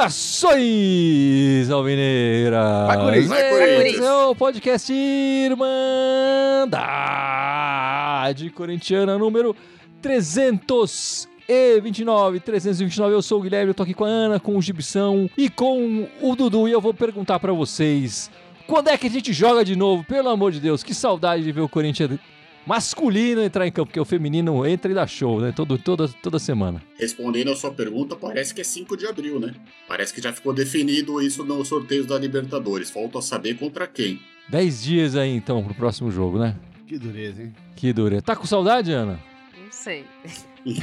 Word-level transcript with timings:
Saudações, 0.00 1.70
Almineira! 1.70 2.86
Vai, 2.86 2.96
Corinthians! 2.96 3.28
Vai, 3.28 3.50
Corinthians! 3.50 4.04
É 4.04 4.12
o 4.12 4.34
podcast 4.34 4.92
Irmandade 4.92 5.70
Corintiana 8.54 9.16
número 9.18 9.54
329. 10.02 12.40
329, 12.40 13.14
eu 13.14 13.22
sou 13.22 13.38
o 13.38 13.42
Guilherme, 13.42 13.70
eu 13.70 13.74
tô 13.74 13.82
aqui 13.82 13.94
com 13.94 14.04
a 14.04 14.08
Ana, 14.08 14.40
com 14.40 14.56
o 14.56 14.62
Gibição 14.62 15.28
e 15.36 15.48
com 15.48 16.06
o 16.20 16.36
Dudu 16.36 16.68
e 16.68 16.72
eu 16.72 16.80
vou 16.80 16.94
perguntar 16.94 17.40
pra 17.40 17.52
vocês 17.52 18.30
quando 18.70 18.86
é 18.86 18.96
que 18.96 19.08
a 19.08 19.10
gente 19.10 19.32
joga 19.32 19.64
de 19.64 19.74
novo? 19.74 20.04
Pelo 20.04 20.28
amor 20.28 20.52
de 20.52 20.60
Deus, 20.60 20.84
que 20.84 20.94
saudade 20.94 21.42
de 21.42 21.50
ver 21.50 21.60
o 21.60 21.68
Corinthians 21.68 22.20
masculino 22.64 23.42
entrar 23.42 23.66
em 23.66 23.72
campo, 23.72 23.88
porque 23.88 23.98
o 23.98 24.04
feminino 24.04 24.64
entra 24.64 24.92
e 24.92 24.94
dá 24.94 25.08
show, 25.08 25.40
né? 25.40 25.50
Todo, 25.50 25.76
toda, 25.76 26.06
toda 26.06 26.38
semana. 26.38 26.80
Respondendo 26.96 27.50
a 27.50 27.56
sua 27.56 27.72
pergunta, 27.72 28.14
parece 28.14 28.54
que 28.54 28.60
é 28.60 28.64
5 28.64 28.96
de 28.96 29.08
abril, 29.08 29.40
né? 29.40 29.56
Parece 29.88 30.14
que 30.14 30.22
já 30.22 30.32
ficou 30.32 30.52
definido 30.52 31.20
isso 31.20 31.44
nos 31.44 31.66
sorteios 31.66 32.06
da 32.06 32.16
Libertadores. 32.16 32.90
Falta 32.90 33.20
saber 33.20 33.54
contra 33.58 33.88
quem. 33.88 34.20
Dez 34.48 34.84
dias 34.84 35.16
aí 35.16 35.34
então 35.34 35.64
pro 35.64 35.74
próximo 35.74 36.08
jogo, 36.12 36.38
né? 36.38 36.54
Que 36.86 36.96
dureza, 36.96 37.42
hein? 37.42 37.52
Que 37.74 37.92
dura. 37.92 38.22
Tá 38.22 38.36
com 38.36 38.46
saudade, 38.46 38.92
Ana? 38.92 39.18
Não 39.60 39.72
sei. 39.72 40.04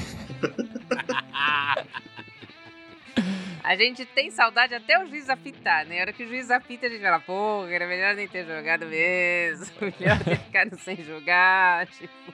A 3.67 3.75
gente 3.75 4.05
tem 4.05 4.31
saudade 4.31 4.73
até 4.73 4.97
o 4.97 5.07
juiz 5.07 5.29
apitar, 5.29 5.85
né? 5.85 5.97
A 5.97 6.01
hora 6.03 6.13
que 6.13 6.23
o 6.23 6.25
juiz 6.25 6.49
apita, 6.49 6.87
a 6.87 6.89
gente 6.89 7.01
fala, 7.01 7.19
pô, 7.19 7.65
era 7.67 7.85
melhor 7.85 8.15
nem 8.15 8.25
ter 8.25 8.45
jogado 8.45 8.85
mesmo. 8.85 9.75
Melhor 9.99 10.23
ter 10.23 10.37
ficado 10.37 10.79
sem 10.79 11.03
jogar. 11.03 11.85
Tipo. 11.91 12.33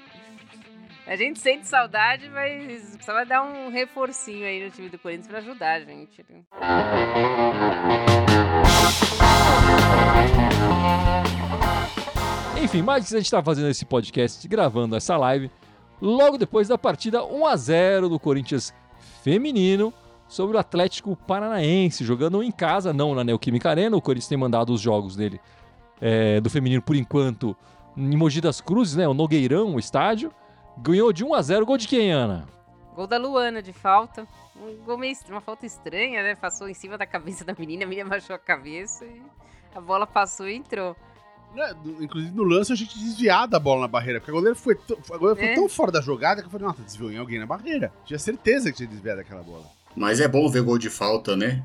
A 1.07 1.15
gente 1.15 1.39
sente 1.39 1.67
saudade, 1.67 2.29
mas 2.29 2.91
precisava 2.91 3.25
dar 3.25 3.41
um 3.41 3.71
reforcinho 3.71 4.45
aí 4.45 4.63
no 4.63 4.69
time 4.69 4.89
do 4.89 4.99
Corinthians 4.99 5.27
pra 5.27 5.39
ajudar 5.39 5.71
a 5.71 5.79
gente. 5.79 6.23
né? 6.29 6.43
Enfim, 12.61 12.83
mas 12.83 13.11
a 13.11 13.17
gente 13.17 13.31
tá 13.31 13.41
fazendo 13.41 13.69
esse 13.69 13.85
podcast, 13.85 14.47
gravando 14.47 14.95
essa 14.95 15.17
live, 15.17 15.49
logo 15.99 16.37
depois 16.37 16.67
da 16.67 16.77
partida 16.77 17.25
1 17.25 17.47
a 17.47 17.55
0 17.55 18.07
do 18.09 18.19
Corinthians 18.19 18.71
feminino 19.23 19.91
sobre 20.27 20.55
o 20.57 20.59
Atlético 20.59 21.15
Paranaense, 21.15 22.03
jogando 22.03 22.41
em 22.41 22.51
casa, 22.51 22.91
não 22.93 23.13
na 23.13 23.23
Neoquímica 23.23 23.69
Arena. 23.69 23.95
O 23.95 24.01
Corinthians 24.01 24.27
tem 24.29 24.37
mandado 24.37 24.73
os 24.73 24.81
jogos 24.81 25.15
dele 25.15 25.39
é, 26.01 26.39
do 26.41 26.49
feminino 26.49 26.81
por 26.81 26.95
enquanto 26.95 27.55
em 27.95 28.17
Mogi 28.17 28.41
das 28.41 28.59
Cruzes, 28.61 28.95
né? 28.95 29.07
O 29.07 29.13
Nogueirão, 29.13 29.75
o 29.75 29.79
estádio. 29.79 30.31
Ganhou 30.77 31.13
de 31.13 31.23
1 31.23 31.33
a 31.35 31.41
0 31.41 31.65
Gol 31.67 31.77
de 31.77 31.87
quem, 31.87 32.11
Ana? 32.11 32.45
Gol 32.95 33.05
da 33.05 33.17
Luana 33.17 33.61
de 33.61 33.71
falta. 33.73 34.27
Um 34.55 34.83
gol 34.85 34.97
meio, 34.97 35.15
uma 35.29 35.41
falta 35.41 35.65
estranha, 35.65 36.23
né? 36.23 36.35
Passou 36.35 36.67
em 36.69 36.73
cima 36.73 36.97
da 36.97 37.05
cabeça 37.05 37.43
da 37.45 37.53
menina, 37.57 37.83
a 37.85 37.87
menina 37.87 38.09
baixou 38.09 38.35
a 38.35 38.39
cabeça 38.39 39.05
e 39.05 39.21
a 39.75 39.81
bola 39.81 40.07
passou 40.07 40.47
e 40.47 40.55
entrou. 40.55 40.95
Do- 41.83 42.03
Inclusive 42.03 42.33
no 42.35 42.41
lance 42.43 42.71
a 42.73 42.75
gente 42.75 42.97
desviar 42.97 43.47
da 43.47 43.59
bola 43.59 43.81
na 43.81 43.87
barreira, 43.87 44.19
porque 44.19 44.31
a 44.31 44.33
goleira 44.33 44.55
foi, 44.55 44.75
a 45.11 45.17
goleira 45.17 45.39
foi 45.39 45.49
É. 45.49 45.53
tão 45.55 45.69
fora 45.69 45.91
da 45.91 46.01
jogada 46.01 46.41
que 46.41 46.47
eu 46.47 46.51
falei, 46.51 46.65
nossa, 46.65 46.81
desviou 46.81 47.11
em 47.11 47.17
alguém 47.17 47.37
na 47.37 47.45
barreira. 47.45 47.91
Tinha 48.05 48.17
certeza 48.17 48.71
que 48.71 48.77
tinha 48.77 48.89
desviado 48.89 49.21
aquela 49.21 49.43
bola. 49.43 49.65
Mas 49.95 50.19
é 50.19 50.27
bom 50.27 50.49
ver 50.49 50.63
gol 50.63 50.77
de 50.77 50.89
falta, 50.89 51.35
né? 51.35 51.63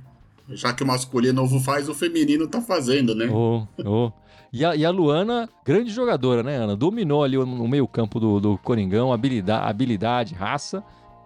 Já 0.51 0.73
que 0.73 0.83
o 0.83 0.87
masculino 0.87 1.43
novo 1.43 1.61
faz, 1.61 1.89
o 1.89 1.95
feminino 1.95 2.47
tá 2.47 2.61
fazendo, 2.61 3.15
né? 3.15 3.29
Oh, 3.31 3.67
oh. 3.84 4.12
E, 4.51 4.65
a, 4.65 4.75
e 4.75 4.84
a 4.84 4.91
Luana, 4.91 5.48
grande 5.65 5.91
jogadora, 5.91 6.43
né, 6.43 6.56
Ana? 6.56 6.75
Dominou 6.75 7.23
ali 7.23 7.37
no 7.37 7.69
meio-campo 7.69 8.19
do, 8.19 8.41
do 8.41 8.59
Coringão, 8.59 9.12
habilidade, 9.12 9.69
habilidade, 9.69 10.34
raça. 10.34 10.83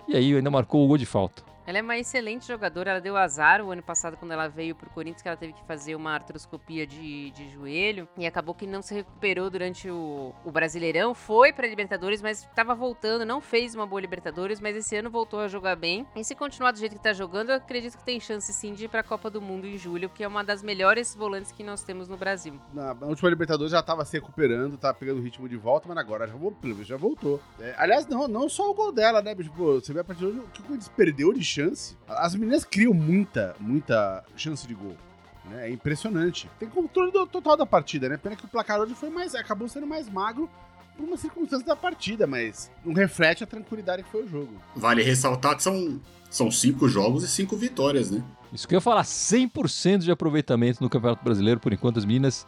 E 0.09 0.17
aí 0.17 0.35
ainda 0.35 0.51
marcou 0.51 0.85
o 0.85 0.89
gol 0.89 0.99
de 0.99 1.07
falta. 1.07 1.43
Ela 1.67 1.79
é 1.79 1.83
uma 1.83 1.97
excelente 1.97 2.47
jogadora, 2.47 2.91
ela 2.91 3.01
deu 3.01 3.17
azar 3.17 3.65
o 3.65 3.71
ano 3.71 3.83
passado 3.83 4.17
quando 4.17 4.33
ela 4.33 4.49
veio 4.49 4.75
pro 4.75 4.91
Corinthians, 4.91 5.23
que 5.23 5.29
ela 5.29 5.37
teve 5.37 5.53
que 5.53 5.65
fazer 5.65 5.95
uma 5.95 6.13
artroscopia 6.13 6.87
de, 6.87 7.31
de 7.31 7.49
joelho 7.51 8.09
e 8.17 8.27
acabou 8.27 8.55
que 8.55 8.67
não 8.67 8.83
se 8.83 8.95
recuperou 8.95 9.49
durante 9.49 9.89
o, 9.89 10.35
o 10.45 10.51
Brasileirão, 10.51 11.15
foi 11.15 11.53
pra 11.53 11.67
Libertadores, 11.67 12.21
mas 12.21 12.43
estava 12.43 12.75
voltando, 12.75 13.25
não 13.25 13.41
fez 13.41 13.75
uma 13.75 13.87
boa 13.87 14.01
Libertadores, 14.01 14.61
mas 14.61 14.77
esse 14.77 14.97
ano 14.97 15.11
voltou 15.11 15.41
a 15.41 15.49
jogar 15.49 15.77
bem. 15.77 16.07
E 16.17 16.25
se 16.25 16.35
continuar 16.35 16.73
do 16.73 16.79
jeito 16.79 16.97
que 16.97 17.03
tá 17.03 17.13
jogando, 17.13 17.51
eu 17.51 17.57
acredito 17.57 17.97
que 17.97 18.05
tem 18.05 18.19
chance 18.19 18.53
sim 18.53 18.75
de 18.75 18.87
ir 18.87 18.89
pra 18.89 19.03
Copa 19.03 19.31
do 19.31 19.41
Mundo 19.41 19.67
em 19.67 19.79
julho, 19.79 20.09
que 20.09 20.25
é 20.25 20.29
uma 20.29 20.43
das 20.43 20.63
melhores 20.63 21.15
volantes 21.15 21.53
que 21.53 21.63
nós 21.63 21.83
temos 21.83 22.09
no 22.09 22.17
Brasil. 22.17 22.61
Na, 22.73 22.93
na 22.95 23.07
última 23.07 23.31
Libertadores 23.31 23.71
já 23.71 23.83
tava 23.83 24.05
se 24.05 24.13
recuperando, 24.19 24.77
tava 24.77 24.95
pegando 24.95 25.21
o 25.21 25.23
ritmo 25.23 25.49
de 25.49 25.57
volta, 25.57 25.89
mas 25.89 25.97
agora 25.97 26.27
já, 26.27 26.35
já 26.83 26.97
voltou. 26.97 27.41
É, 27.61 27.75
aliás, 27.79 28.07
não, 28.07 28.27
não 28.27 28.49
só 28.49 28.69
o 28.71 28.75
gol 28.75 28.93
dela, 28.93 29.23
né? 29.23 29.35
bicho? 29.35 29.53
Pô, 29.53 29.75
você 29.75 29.93
vê 29.93 30.01
a 30.01 30.05
partir 30.05 30.21
de 30.21 30.27
hoje 30.27 30.39
o 30.39 30.49
que 30.49 30.61
o 30.61 30.65
Corinthians 30.65 30.89
perdeu 30.89 31.33
de 31.33 31.52
chance. 31.53 31.97
As 32.09 32.35
meninas 32.35 32.65
criam 32.65 32.93
muita, 32.95 33.55
muita 33.61 34.25
chance 34.37 34.67
de 34.67 34.75
gol. 34.75 34.97
Né? 35.45 35.69
É 35.69 35.71
impressionante. 35.73 36.49
Tem 36.59 36.69
controle 36.69 37.11
do- 37.13 37.27
total 37.27 37.57
da 37.57 37.67
partida, 37.67 38.09
né? 38.09 38.17
Pena 38.17 38.37
que 38.37 38.45
o 38.45 38.49
placar 38.49 38.81
hoje 38.81 38.95
foi 38.95 39.11
mais. 39.11 39.35
acabou 39.35 39.69
sendo 39.69 39.87
mais 39.87 40.09
magro 40.09 40.49
por 40.97 41.05
uma 41.05 41.17
circunstância 41.17 41.67
da 41.67 41.75
partida, 41.77 42.27
mas 42.27 42.71
não 42.85 42.93
reflete 42.93 43.43
a 43.43 43.47
tranquilidade 43.47 44.03
que 44.03 44.11
foi 44.11 44.23
o 44.25 44.29
jogo. 44.29 44.53
Vale 44.77 45.03
ressaltar 45.03 45.57
que 45.57 45.63
são, 45.63 46.01
são 46.31 46.51
cinco 46.51 46.89
jogos 46.89 47.25
e 47.25 47.29
cinco 47.29 47.57
vitórias, 47.57 48.11
né? 48.11 48.23
Isso 48.53 48.69
que 48.69 48.75
eu 48.75 48.77
ia 48.77 48.81
falar, 48.83 49.03
100% 49.03 49.99
de 50.05 50.11
aproveitamento 50.11 50.83
no 50.83 50.91
Campeonato 50.91 51.25
Brasileiro, 51.25 51.59
por 51.59 51.73
enquanto 51.73 51.99
as 51.99 52.05
meninas 52.05 52.47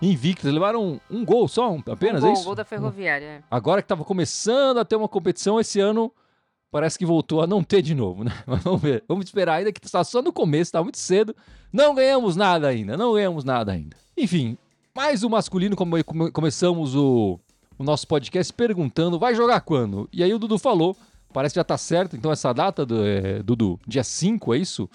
invictas. 0.00 0.52
Levaram 0.52 1.00
um 1.10 1.24
gol 1.24 1.48
só, 1.48 1.72
um- 1.72 1.82
apenas, 1.90 2.22
um 2.22 2.26
gol, 2.26 2.30
é 2.30 2.32
isso? 2.34 2.44
gol 2.44 2.54
da 2.54 2.64
Ferroviária. 2.64 3.24
é. 3.24 3.42
Agora 3.50 3.80
que 3.82 3.86
estava 3.86 4.04
começando 4.04 4.78
a 4.78 4.84
ter 4.84 4.94
uma 4.96 5.08
competição, 5.08 5.58
esse 5.58 5.80
ano 5.80 6.12
parece 6.70 6.98
que 6.98 7.06
voltou 7.06 7.42
a 7.42 7.46
não 7.46 7.62
ter 7.62 7.82
de 7.82 7.94
novo, 7.94 8.24
né? 8.24 8.32
Mas 8.46 8.62
vamos 8.62 8.80
ver. 8.80 9.04
Vamos 9.08 9.24
esperar 9.26 9.54
ainda 9.54 9.72
que 9.72 9.84
está 9.84 10.02
só 10.04 10.20
no 10.22 10.32
começo, 10.32 10.68
está 10.68 10.82
muito 10.82 10.98
cedo. 10.98 11.34
Não 11.72 11.94
ganhamos 11.94 12.36
nada 12.36 12.68
ainda, 12.68 12.96
não 12.96 13.14
ganhamos 13.14 13.44
nada 13.44 13.72
ainda. 13.72 13.96
Enfim, 14.16 14.56
mais 14.94 15.22
o 15.22 15.30
masculino, 15.30 15.76
como 15.76 16.02
come- 16.04 16.30
começamos 16.30 16.94
o, 16.96 17.38
o 17.78 17.84
nosso 17.84 18.06
podcast 18.06 18.52
perguntando, 18.52 19.18
vai 19.18 19.34
jogar 19.34 19.60
quando? 19.60 20.08
E 20.12 20.22
aí 20.22 20.32
o 20.32 20.38
Dudu 20.38 20.58
falou, 20.58 20.96
parece 21.32 21.52
que 21.54 21.60
já 21.60 21.64
tá 21.64 21.78
certo, 21.78 22.16
então 22.16 22.32
essa 22.32 22.52
data, 22.52 22.84
do, 22.84 23.04
é, 23.06 23.42
Dudu, 23.42 23.78
dia 23.86 24.02
5, 24.02 24.54
é 24.54 24.58
isso? 24.58 24.88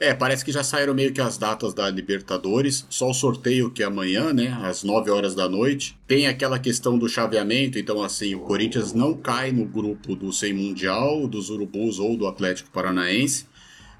É, 0.00 0.14
parece 0.14 0.44
que 0.44 0.52
já 0.52 0.62
saíram 0.62 0.94
meio 0.94 1.12
que 1.12 1.20
as 1.20 1.36
datas 1.36 1.74
da 1.74 1.90
Libertadores, 1.90 2.86
só 2.88 3.10
o 3.10 3.14
sorteio 3.14 3.68
que 3.68 3.82
é 3.82 3.86
amanhã, 3.86 4.32
né, 4.32 4.56
às 4.62 4.84
9 4.84 5.10
horas 5.10 5.34
da 5.34 5.48
noite. 5.48 5.98
Tem 6.06 6.28
aquela 6.28 6.56
questão 6.56 6.96
do 6.96 7.08
chaveamento, 7.08 7.80
então 7.80 8.00
assim, 8.00 8.32
o 8.36 8.40
Corinthians 8.40 8.92
não 8.92 9.12
cai 9.14 9.50
no 9.50 9.64
grupo 9.64 10.14
do 10.14 10.32
Sem 10.32 10.52
Mundial, 10.52 11.26
dos 11.26 11.50
Urubus 11.50 11.98
ou 11.98 12.16
do 12.16 12.28
Atlético 12.28 12.70
Paranaense, 12.70 13.46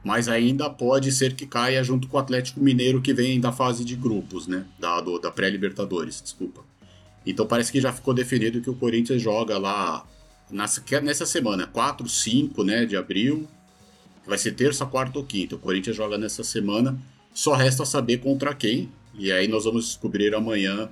mas 0.05 0.29
ainda 0.29 0.71
pode 0.71 1.11
ser 1.11 1.35
que 1.35 1.45
caia 1.45 1.83
junto 1.83 2.07
com 2.07 2.17
o 2.17 2.21
Atlético 2.21 2.61
Mineiro 2.61 3.03
que 3.03 3.13
vem 3.13 3.41
da 3.41 3.51
fase 3.51 3.85
de 3.85 3.97
grupos, 3.97 4.47
né, 4.47 4.67
da, 4.79 5.01
da 5.01 5.33
pré-Libertadores, 5.33 6.23
desculpa. 6.23 6.65
Então 7.27 7.45
parece 7.45 7.73
que 7.73 7.81
já 7.81 7.93
ficou 7.93 8.15
definido 8.15 8.61
que 8.61 8.71
o 8.71 8.75
Corinthians 8.75 9.21
joga 9.21 9.59
lá 9.59 10.07
nessa, 10.49 10.81
nessa 11.03 11.27
semana, 11.27 11.67
4, 11.67 12.09
5, 12.09 12.63
né, 12.63 12.87
de 12.87 12.97
abril, 12.97 13.49
Vai 14.29 14.37
ser 14.37 14.53
terça, 14.53 14.85
quarta 14.85 15.19
ou 15.19 15.25
quinta. 15.25 15.55
O 15.55 15.59
Corinthians 15.59 15.97
joga 15.97 16.19
nessa 16.19 16.45
semana. 16.45 16.99
Só 17.33 17.55
resta 17.55 17.87
saber 17.87 18.19
contra 18.19 18.55
quem. 18.55 18.91
E 19.19 19.33
aí 19.33 19.49
nós 19.49 19.65
vamos 19.65 19.87
descobrir 19.87 20.35
amanhã. 20.35 20.91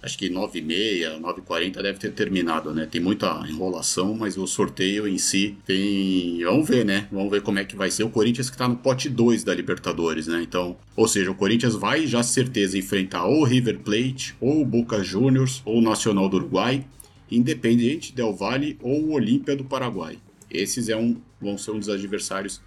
Acho 0.00 0.16
que 0.16 0.30
9h30, 0.30 1.20
9h40 1.20 1.82
deve 1.82 1.98
ter 1.98 2.12
terminado, 2.12 2.72
né? 2.72 2.86
Tem 2.88 3.00
muita 3.00 3.44
enrolação, 3.48 4.14
mas 4.14 4.38
o 4.38 4.46
sorteio 4.46 5.08
em 5.08 5.18
si 5.18 5.56
tem. 5.66 6.44
Vamos 6.44 6.68
ver, 6.68 6.84
né? 6.84 7.08
Vamos 7.10 7.28
ver 7.28 7.42
como 7.42 7.58
é 7.58 7.64
que 7.64 7.74
vai 7.74 7.90
ser. 7.90 8.04
O 8.04 8.08
Corinthians 8.08 8.48
que 8.48 8.56
tá 8.56 8.68
no 8.68 8.76
pote 8.76 9.08
2 9.08 9.42
da 9.42 9.52
Libertadores, 9.52 10.28
né? 10.28 10.40
Então, 10.40 10.76
ou 10.94 11.08
seja, 11.08 11.32
o 11.32 11.34
Corinthians 11.34 11.74
vai 11.74 12.06
já 12.06 12.22
certeza 12.22 12.78
enfrentar 12.78 13.24
ou 13.24 13.42
River 13.42 13.80
Plate, 13.80 14.36
ou 14.40 14.64
Boca 14.64 15.02
Juniors, 15.02 15.60
ou 15.64 15.82
Nacional 15.82 16.28
do 16.28 16.36
Uruguai, 16.36 16.86
Independiente 17.28 18.14
Del 18.14 18.32
Valle 18.32 18.78
ou 18.80 19.10
Olímpia 19.10 19.56
do 19.56 19.64
Paraguai. 19.64 20.18
Esses 20.48 20.88
é 20.88 20.96
um, 20.96 21.16
vão 21.40 21.58
ser 21.58 21.72
um 21.72 21.80
dos 21.80 21.88
adversários 21.88 22.60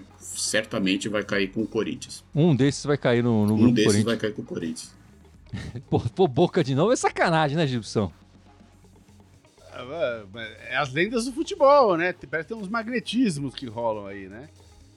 que 0.00 0.06
certamente 0.18 1.08
vai 1.08 1.22
cair 1.24 1.48
com 1.52 1.62
o 1.62 1.66
Corinthians. 1.66 2.24
Um 2.34 2.54
desses 2.54 2.84
vai 2.84 2.96
cair 2.98 3.22
no, 3.22 3.46
no 3.46 3.54
Um 3.54 3.56
grupo 3.58 3.72
desses 3.74 3.86
Corinthians. 3.92 4.04
vai 4.06 4.16
cair 4.16 4.34
com 4.34 4.42
o 4.42 4.44
Corinthians. 4.44 4.94
Pô, 5.90 6.00
pô, 6.00 6.26
boca 6.26 6.64
de 6.64 6.74
novo 6.74 6.92
é 6.92 6.96
sacanagem, 6.96 7.56
né, 7.56 7.66
Gibson? 7.66 8.10
Ah, 9.72 10.24
É 10.68 10.76
as 10.76 10.92
lendas 10.92 11.24
do 11.26 11.32
futebol, 11.32 11.96
né? 11.96 12.14
Parece 12.30 12.48
que 12.48 12.54
tem 12.54 12.62
uns 12.62 12.68
magnetismos 12.68 13.54
que 13.54 13.66
rolam 13.66 14.06
aí, 14.06 14.28
né? 14.28 14.48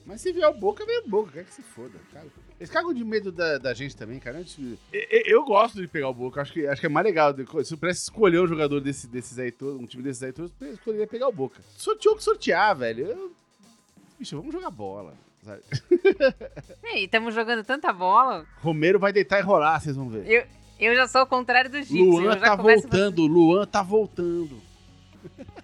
Mas 0.06 0.21
se 0.21 0.31
vier 0.31 0.47
o 0.47 0.53
Boca, 0.53 0.86
vem 0.86 1.00
o 1.00 1.07
Boca. 1.09 1.31
Quer 1.31 1.45
que 1.45 1.53
se 1.53 1.63
foda, 1.63 1.98
cara. 2.13 2.27
Eles 2.59 2.69
cagam 2.69 2.94
de 2.94 3.03
medo 3.03 3.31
da, 3.31 3.57
da 3.57 3.74
gente 3.74 3.95
também, 3.98 4.19
cara. 4.19 4.38
Eu, 4.39 4.77
eu- 4.94 5.21
eu 5.25 5.44
gosto 5.45 5.81
de 5.81 5.88
pegar 5.88 6.09
o 6.09 6.13
Boca. 6.13 6.41
Acho 6.41 6.53
que, 6.53 6.68
acho 6.68 6.80
que 6.80 6.86
é 6.86 6.89
mais 6.89 7.06
legal. 7.06 7.33
Se 7.63 7.74
eu 7.74 7.77
pudesse 7.77 8.01
escolher 8.03 8.39
um 8.39 8.45
jogador 8.48 8.80
desse, 8.80 9.07
desses 9.07 9.39
aí 9.39 9.51
todos, 9.51 9.81
um 9.81 9.86
time 9.88 10.03
desses 10.03 10.21
aí 10.21 10.31
todos, 10.31 10.51
eu 10.62 10.74
escolheria 10.74 11.07
pegar 11.07 11.27
o 11.27 11.31
Boca. 11.33 11.59
Sorteou 11.75 12.15
que 12.15 12.24
sortear, 12.24 12.77
velho. 12.77 13.07
Eu... 13.07 13.31
Bicho, 14.19 14.38
vamos 14.38 14.53
jogar 14.53 14.69
bola. 14.71 15.13
sabe? 15.44 15.62
E 16.95 17.03
estamos 17.06 17.33
jogando 17.35 17.63
tanta 17.63 17.91
bola. 17.91 18.45
Romero 18.62 18.97
vai 19.00 19.12
deitar 19.12 19.39
e 19.39 19.41
rolar, 19.41 19.79
vocês 19.81 19.95
vão 19.95 20.07
ver. 20.09 20.25
Eu, 20.29 20.45
eu 20.79 20.95
já 20.95 21.07
sou 21.07 21.23
o 21.23 21.25
contrário 21.27 21.69
do 21.69 21.77
Gibson. 21.77 21.95
Luan 22.03 22.23
eu 22.23 22.31
já 22.33 22.39
tá 22.39 22.53
a 22.53 22.57
fazer- 22.57 22.81
voltando, 22.81 23.27
Luan 23.27 23.65
tá 23.67 23.81
voltando. 23.83 24.62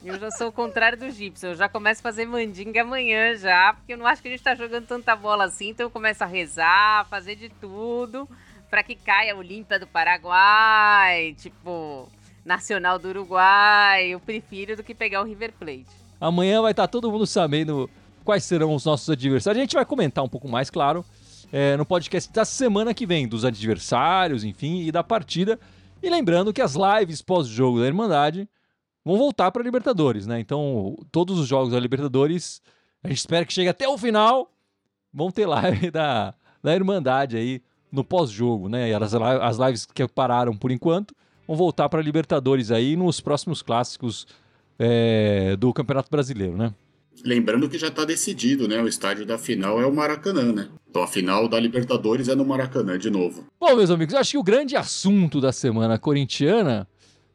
Eu 0.04 0.20
já 0.20 0.32
sou 0.32 0.48
o 0.48 0.52
contrário 0.52 0.98
do 0.98 1.10
Gibson. 1.12 1.48
Eu 1.48 1.56
já 1.56 1.70
começo 1.70 2.02
a 2.02 2.04
fazer 2.04 2.26
mandinga 2.26 2.82
amanhã 2.82 3.36
já, 3.38 3.74
porque 3.74 3.94
eu 3.94 3.98
não 3.98 4.08
acho 4.08 4.22
que 4.22 4.28
a 4.28 4.32
gente 4.32 4.44
tá 4.44 4.56
jogando 4.56 4.88
tanta 4.88 5.16
bola 5.16 5.46
assim, 5.46 5.70
então 5.70 5.86
eu 5.86 5.90
começo 5.92 6.24
a 6.24 6.28
rezar, 6.28 7.06
fazer 7.10 7.36
de 7.36 7.48
tudo 7.50 8.28
pra 8.70 8.84
que 8.84 8.96
caia 8.96 9.34
a 9.34 9.38
Olímpia 9.38 9.78
do 9.80 9.86
Paraguai, 9.88 11.36
tipo, 11.38 12.10
Nacional 12.44 12.98
do 12.98 13.10
Uruguai. 13.10 14.08
Eu 14.08 14.20
prefiro 14.20 14.76
do 14.76 14.84
que 14.84 14.96
pegar 14.96 15.22
o 15.22 15.26
River 15.26 15.54
Plate. 15.54 15.86
Amanhã 16.20 16.62
vai 16.62 16.72
estar 16.72 16.88
todo 16.88 17.12
mundo 17.12 17.26
sabendo 17.28 17.90
quais 18.24 18.44
serão 18.44 18.74
os 18.74 18.86
nossos 18.86 19.10
adversários. 19.10 19.60
A 19.60 19.64
gente 19.64 19.76
vai 19.76 19.86
comentar 19.86 20.24
um 20.24 20.30
pouco 20.30 20.48
mais, 20.48 20.70
claro, 20.70 21.06
é, 21.52 21.76
no 21.76 21.86
podcast 21.86 22.32
da 22.32 22.46
semana 22.46 22.94
que 22.94 23.06
vem, 23.06 23.28
dos 23.28 23.44
adversários, 23.44 24.44
enfim, 24.44 24.82
e 24.82 24.92
da 24.92 25.04
partida. 25.04 25.60
E 26.02 26.10
lembrando 26.10 26.54
que 26.54 26.62
as 26.62 26.76
lives 26.76 27.22
pós-jogo 27.22 27.80
da 27.80 27.88
Irmandade 27.88 28.48
vão 29.04 29.18
voltar 29.18 29.52
para 29.52 29.62
a 29.62 29.66
Libertadores, 29.66 30.26
né? 30.26 30.40
Então, 30.40 30.96
todos 31.12 31.40
os 31.40 31.48
jogos 31.48 31.74
da 31.74 31.80
Libertadores, 31.80 32.62
a 33.04 33.08
gente 33.08 33.18
espera 33.18 33.46
que 33.46 33.54
chegue 33.54 33.70
até 33.70 33.88
o 33.88 33.98
final, 33.98 34.52
vão 35.14 35.32
ter 35.32 35.46
live 35.46 35.90
da, 35.92 36.34
da 36.64 36.74
Irmandade 36.74 37.38
aí 37.38 37.62
no 37.92 38.04
pós-jogo, 38.04 38.70
né? 38.70 38.90
E 38.90 38.94
as, 38.94 39.14
as 39.14 39.58
lives 39.58 39.86
que 39.86 40.08
pararam 40.08 40.56
por 40.56 40.72
enquanto 40.72 41.14
vão 41.48 41.58
voltar 41.58 41.90
para 41.90 42.00
a 42.00 42.04
Libertadores 42.04 42.72
aí 42.72 42.96
nos 42.96 43.20
próximos 43.20 43.62
clássicos 43.62 44.26
é, 44.80 45.56
do 45.58 45.74
Campeonato 45.74 46.10
Brasileiro, 46.10 46.56
né? 46.56 46.74
Lembrando 47.24 47.70
que 47.70 47.78
já 47.78 47.88
está 47.88 48.06
decidido, 48.06 48.68
né? 48.68 48.82
O 48.82 48.88
estádio 48.88 49.26
da 49.26 49.38
final 49.38 49.82
é 49.82 49.86
o 49.86 49.94
Maracanã, 49.94 50.52
né? 50.52 50.70
Então 50.90 51.04
a 51.04 51.08
final 51.08 51.48
da 51.48 51.60
Libertadores 51.60 52.28
é 52.28 52.36
no 52.36 52.46
Maracanã 52.46 52.98
de 52.98 53.10
novo. 53.10 53.46
Bom, 53.60 53.76
meus 53.76 53.90
amigos, 53.90 54.14
eu 54.14 54.20
acho 54.20 54.32
que 54.32 54.38
o 54.38 54.44
grande 54.44 54.76
assunto 54.76 55.40
da 55.40 55.52
semana 55.52 55.98
corintiana 55.98 56.88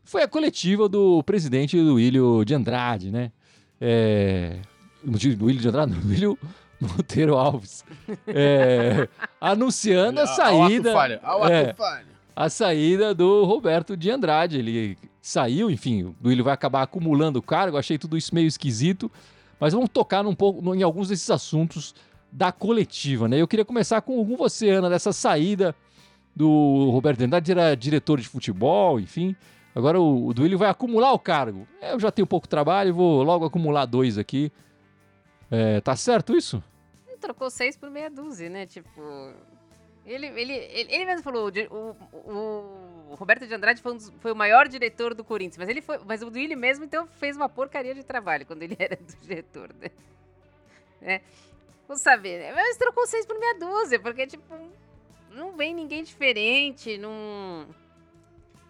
foi 0.04 0.22
a 0.22 0.28
coletiva 0.28 0.88
do 0.88 1.22
presidente 1.22 1.76
do 1.76 1.94
William 1.94 2.44
de 2.44 2.54
Andrade, 2.54 3.10
né? 3.10 3.32
É... 3.80 4.58
Do 5.02 5.18
William 5.46 5.62
de 5.62 5.68
Andrade? 5.68 5.92
Não, 5.92 6.00
do 6.00 6.08
William 6.08 6.36
Monteiro 6.80 7.34
Alves. 7.34 7.84
É, 8.26 9.08
Anunciando 9.40 10.20
a 10.20 10.26
saída. 10.26 10.92
Ao 11.22 11.42
ao 11.42 11.48
é, 11.48 11.74
a 12.34 12.50
saída 12.50 13.14
do 13.14 13.44
Roberto 13.44 13.96
de 13.96 14.10
Andrade. 14.10 14.58
Ele 14.58 14.98
saiu, 15.22 15.70
enfim, 15.70 16.04
o 16.04 16.16
Duílio 16.20 16.44
vai 16.44 16.54
acabar 16.54 16.82
acumulando 16.82 17.38
o 17.38 17.42
cargo, 17.42 17.78
achei 17.78 17.98
tudo 17.98 18.16
isso 18.16 18.34
meio 18.34 18.46
esquisito, 18.46 19.10
mas 19.58 19.72
vamos 19.72 19.88
tocar 19.88 20.22
num 20.22 20.34
pouco, 20.34 20.74
em 20.74 20.82
alguns 20.82 21.08
desses 21.08 21.30
assuntos 21.30 21.94
da 22.30 22.52
coletiva, 22.52 23.28
né? 23.28 23.40
Eu 23.40 23.48
queria 23.48 23.64
começar 23.64 24.00
com, 24.02 24.22
você, 24.36 24.70
Ana, 24.70 24.90
dessa 24.90 25.12
saída 25.12 25.74
do 26.34 26.90
Roberto 26.90 27.18
de 27.18 27.24
Andrade, 27.24 27.52
era 27.52 27.74
diretor 27.74 28.20
de 28.20 28.28
futebol, 28.28 29.00
enfim. 29.00 29.34
Agora 29.74 30.00
o, 30.00 30.26
o 30.26 30.34
Duílio 30.34 30.58
vai 30.58 30.68
acumular 30.68 31.12
o 31.12 31.18
cargo. 31.18 31.66
É, 31.80 31.92
Eu 31.92 32.00
já 32.00 32.10
tenho 32.10 32.26
pouco 32.26 32.48
trabalho, 32.48 32.94
vou 32.94 33.22
logo 33.22 33.44
acumular 33.44 33.86
dois 33.86 34.18
aqui. 34.18 34.52
É, 35.50 35.80
tá 35.80 35.96
certo 35.96 36.36
isso? 36.36 36.62
Ele 37.06 37.18
trocou 37.18 37.48
seis 37.50 37.76
por 37.76 37.90
meia 37.90 38.10
dúzia, 38.10 38.50
né? 38.50 38.66
Tipo. 38.66 39.00
Ele, 40.04 40.26
ele, 40.26 40.52
ele, 40.52 40.94
ele 40.94 41.04
mesmo 41.04 41.22
falou, 41.22 41.50
o, 41.70 41.96
o, 42.30 42.95
Roberto 43.14 43.46
de 43.46 43.54
Andrade 43.54 43.80
foi, 43.80 43.92
um 43.92 43.96
dos- 43.96 44.12
foi 44.20 44.32
o 44.32 44.36
maior 44.36 44.66
diretor 44.68 45.14
do 45.14 45.22
Corinthians, 45.24 45.58
mas 45.58 45.68
ele 45.68 45.80
foi, 45.80 45.98
mas 46.04 46.22
o 46.22 46.30
Duílio 46.30 46.56
mesmo 46.58 46.84
então 46.84 47.06
fez 47.06 47.36
uma 47.36 47.48
porcaria 47.48 47.94
de 47.94 48.02
trabalho 48.04 48.44
quando 48.46 48.62
ele 48.62 48.76
era 48.80 48.98
diretor, 49.22 49.72
né? 49.80 49.90
É. 51.00 51.20
Vou 51.86 51.96
saber, 51.96 52.40
né? 52.40 52.52
Mas 52.52 52.76
trocou 52.76 53.06
seis 53.06 53.24
por 53.24 53.38
meia 53.38 53.54
dúzia, 53.58 54.00
porque 54.00 54.26
tipo 54.26 54.54
não 55.30 55.52
vem 55.56 55.74
ninguém 55.74 56.02
diferente, 56.02 56.96
não 56.98 57.66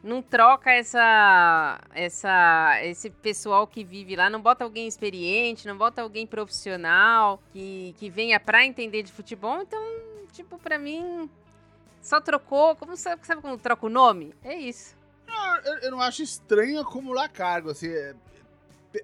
não 0.02 0.20
troca 0.22 0.70
essa 0.70 1.80
essa 1.94 2.78
esse 2.84 3.08
pessoal 3.10 3.66
que 3.66 3.82
vive 3.82 4.14
lá, 4.16 4.28
não 4.28 4.40
bota 4.40 4.64
alguém 4.64 4.86
experiente, 4.86 5.66
não 5.66 5.76
bota 5.76 6.02
alguém 6.02 6.26
profissional 6.26 7.40
que, 7.52 7.94
que 7.98 8.10
venha 8.10 8.38
pra 8.38 8.64
entender 8.64 9.02
de 9.02 9.10
futebol, 9.12 9.62
então, 9.62 9.80
tipo, 10.32 10.58
pra 10.58 10.78
mim 10.78 11.30
só 12.06 12.20
trocou, 12.20 12.76
como 12.76 12.96
sabe, 12.96 13.26
sabe 13.26 13.40
como 13.42 13.58
troca 13.58 13.86
o 13.86 13.90
nome? 13.90 14.32
É 14.44 14.54
isso. 14.54 14.94
Eu, 15.64 15.78
eu 15.80 15.90
não 15.90 16.00
acho 16.00 16.22
estranho 16.22 16.80
acumular 16.80 17.28
cargo, 17.28 17.70
assim. 17.70 17.88
é- 17.88 18.14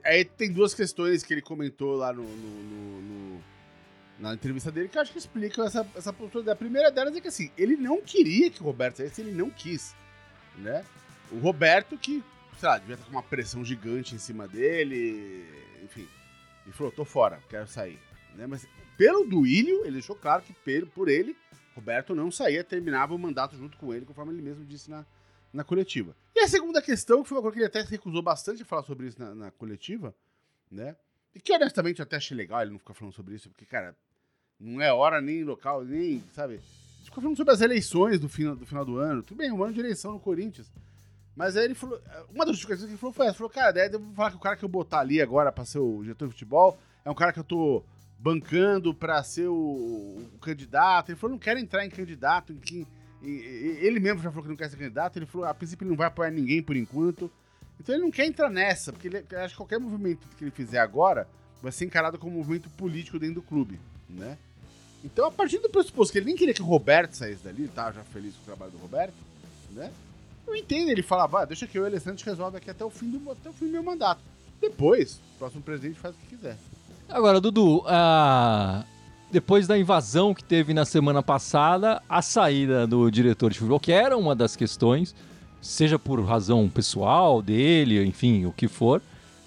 Aí 0.04 0.25
tem 0.25 0.50
duas 0.50 0.72
questões 0.72 1.22
que 1.22 1.34
ele 1.34 1.43
comentou 1.43 1.96
lá 1.96 2.12
no, 2.12 2.22
no- 2.22 2.62
no- 2.62 3.02
no- 3.02 3.44
na 4.19 4.32
entrevista 4.34 4.70
dele 4.70 4.88
que 4.88 4.96
eu 4.96 5.02
acho 5.02 5.12
que 5.12 5.19
explicam 5.19 5.66
essa, 5.66 5.87
essa 5.94 6.12
postura. 6.12 6.52
A 6.52 6.56
primeira 6.56 6.90
delas 6.90 7.14
é 7.14 7.20
que 7.20 7.28
assim, 7.28 7.50
ele 7.58 7.76
não 7.76 8.00
queria 8.00 8.49
que 8.50 8.62
o 8.62 8.64
Roberto 8.64 8.96
saísse, 8.99 9.20
ele 9.20 9.32
não 9.32 9.50
quis, 9.50 9.94
né? 10.56 10.84
O 11.31 11.38
Roberto 11.38 11.99
que, 11.99 12.22
sei 12.58 12.69
lá, 12.69 12.78
devia 12.78 12.94
estar 12.94 13.04
com 13.06 13.10
uma 13.12 13.22
pressão 13.22 13.62
gigante 13.64 14.14
em 14.14 14.19
cima 14.19 14.46
dele, 14.49 15.44
enfim. 15.84 16.08
Ele 16.64 16.72
falou, 16.72 16.93
tô 16.93 17.04
fora, 17.04 17.40
quero 17.50 17.66
sair. 17.66 17.99
Né? 18.37 18.46
Mas 18.46 18.66
pelo 18.96 19.25
Duílio, 19.26 19.82
ele 19.82 19.93
deixou 19.94 20.14
claro 20.16 20.43
que 20.43 20.54
por 20.87 21.08
ele, 21.08 21.37
Roberto 21.74 22.14
não 22.14 22.30
saía, 22.30 22.62
terminava 22.62 23.14
o 23.14 23.19
mandato 23.19 23.56
junto 23.56 23.76
com 23.78 23.92
ele, 23.92 24.04
conforme 24.04 24.32
ele 24.32 24.42
mesmo 24.42 24.64
disse 24.64 24.90
na, 24.90 25.04
na 25.52 25.64
coletiva. 25.64 26.14
E 26.34 26.40
a 26.40 26.48
segunda 26.48 26.82
questão, 26.82 27.22
que 27.22 27.28
foi 27.28 27.38
uma 27.38 27.42
coisa 27.42 27.54
que 27.54 27.60
ele 27.60 27.66
até 27.66 27.82
recusou 27.82 28.22
bastante 28.22 28.58
de 28.58 28.64
falar 28.64 28.82
sobre 28.82 29.06
isso 29.06 29.19
na, 29.19 29.34
na 29.34 29.50
coletiva, 29.50 30.14
né? 30.70 30.96
E 31.34 31.40
que 31.40 31.52
honestamente 31.52 32.00
eu 32.00 32.02
até 32.04 32.16
achei 32.16 32.36
legal 32.36 32.62
ele 32.62 32.72
não 32.72 32.78
ficar 32.78 32.94
falando 32.94 33.14
sobre 33.14 33.34
isso, 33.34 33.48
porque, 33.48 33.64
cara, 33.64 33.96
não 34.60 34.80
é 34.80 34.92
hora 34.92 35.20
nem 35.20 35.42
local, 35.42 35.84
nem, 35.84 36.22
sabe? 36.32 36.54
Ele 36.54 36.62
ficou 37.04 37.22
falando 37.22 37.36
sobre 37.36 37.52
as 37.52 37.60
eleições 37.60 38.20
do 38.20 38.28
final 38.28 38.54
do, 38.54 38.66
final 38.66 38.84
do 38.84 38.96
ano. 38.96 39.22
Tudo 39.22 39.38
bem, 39.38 39.50
um 39.50 39.62
ano 39.62 39.72
de 39.72 39.80
eleição 39.80 40.12
no 40.12 40.20
Corinthians. 40.20 40.70
Mas 41.34 41.56
aí 41.56 41.64
ele 41.64 41.75
falou. 41.75 42.00
Uma 42.30 42.44
das 42.44 42.56
justificações 42.56 42.86
que 42.86 42.92
ele 42.92 42.98
falou 42.98 43.12
foi 43.12 43.26
essa: 43.26 43.38
falou, 43.38 43.50
cara, 43.50 43.72
daí 43.72 43.90
eu 43.90 43.98
vou 43.98 44.14
falar 44.14 44.30
que 44.30 44.36
o 44.36 44.40
cara 44.40 44.56
que 44.56 44.64
eu 44.64 44.68
botar 44.68 45.00
ali 45.00 45.20
agora 45.20 45.50
pra 45.50 45.64
ser 45.64 45.78
o 45.78 46.02
diretor 46.02 46.26
de 46.26 46.32
futebol 46.32 46.78
é 47.04 47.10
um 47.10 47.14
cara 47.14 47.32
que 47.32 47.40
eu 47.40 47.44
tô 47.44 47.82
bancando 48.22 48.94
pra 48.94 49.22
ser 49.24 49.48
o, 49.48 49.54
o 49.54 50.38
candidato. 50.40 51.10
Ele 51.10 51.19
falou, 51.19 51.32
não 51.32 51.40
quero 51.40 51.58
entrar 51.58 51.84
em 51.84 51.90
candidato, 51.90 52.52
em 52.52 52.86
Ele 53.22 53.98
mesmo 53.98 54.22
já 54.22 54.30
falou 54.30 54.44
que 54.44 54.48
não 54.48 54.56
quer 54.56 54.70
ser 54.70 54.76
candidato, 54.76 55.19
ele 55.19 55.26
falou, 55.26 55.46
a 55.46 55.52
princípio 55.52 55.84
ele 55.84 55.90
não 55.90 55.96
vai 55.96 56.06
apoiar 56.06 56.30
ninguém 56.30 56.62
por 56.62 56.76
enquanto. 56.76 57.30
Então 57.80 57.94
ele 57.94 58.04
não 58.04 58.12
quer 58.12 58.26
entrar 58.26 58.48
nessa, 58.48 58.92
porque 58.92 59.08
ele 59.08 59.19
acha 59.19 59.48
que 59.48 59.56
qualquer 59.56 59.80
movimento 59.80 60.24
que 60.38 60.44
ele 60.44 60.52
fizer 60.52 60.78
agora 60.78 61.26
vai 61.60 61.72
ser 61.72 61.84
encarado 61.84 62.16
como 62.16 62.34
um 62.34 62.38
movimento 62.38 62.70
político 62.70 63.19
dentro 63.19 63.36
do 63.36 63.42
clube, 63.42 63.80
né? 64.08 64.38
Então, 65.04 65.26
a 65.26 65.32
partir 65.32 65.58
do 65.58 65.68
pressuposto 65.68 66.12
que 66.12 66.18
ele 66.18 66.26
nem 66.26 66.36
queria 66.36 66.54
que 66.54 66.62
o 66.62 66.64
Roberto 66.64 67.14
saísse 67.14 67.42
dali, 67.42 67.66
tá 67.66 67.90
já 67.90 68.04
feliz 68.04 68.36
com 68.36 68.42
o 68.42 68.44
trabalho 68.44 68.70
do 68.70 68.78
Roberto, 68.78 69.14
né? 69.72 69.92
Eu 70.46 70.54
entendo 70.54 70.90
ele 70.90 71.02
falar, 71.02 71.26
vai, 71.26 71.44
deixa 71.44 71.66
que 71.66 71.76
eu 71.76 71.82
o 71.82 71.87
Alessandro 71.87 72.25
resolve 72.25 72.56
aqui 72.56 72.70
até 72.70 72.85
o 72.85 72.90
fim 72.90 73.11
do, 73.11 73.30
até 73.32 73.50
o 73.50 73.52
fim 73.52 73.66
do 73.66 73.73
meu 73.73 73.82
mandato. 73.82 74.20
Depois, 74.61 75.20
o 75.35 75.38
próximo 75.38 75.62
presidente 75.62 75.99
faz 75.99 76.14
o 76.14 76.18
que 76.18 76.37
quiser. 76.37 76.56
Agora, 77.09 77.40
Dudu, 77.40 77.85
depois 79.30 79.66
da 79.66 79.78
invasão 79.78 80.35
que 80.35 80.44
teve 80.44 80.75
na 80.75 80.85
semana 80.85 81.23
passada, 81.23 82.02
a 82.09 82.21
saída 82.23 82.87
do 82.87 83.11
diretor 83.11 83.50
de 83.50 83.59
futebol, 83.59 83.80
que 83.80 83.92
era 83.92 84.16
uma 84.16 84.35
das 84.35 84.56
questões, 84.56 85.14
seja 85.61 85.99
por 85.99 86.23
razão 86.25 86.68
pessoal 86.68 87.40
dele, 87.40 88.04
enfim, 88.04 88.47
o 88.47 88.52
que 88.52 88.68
for, 88.68 89.00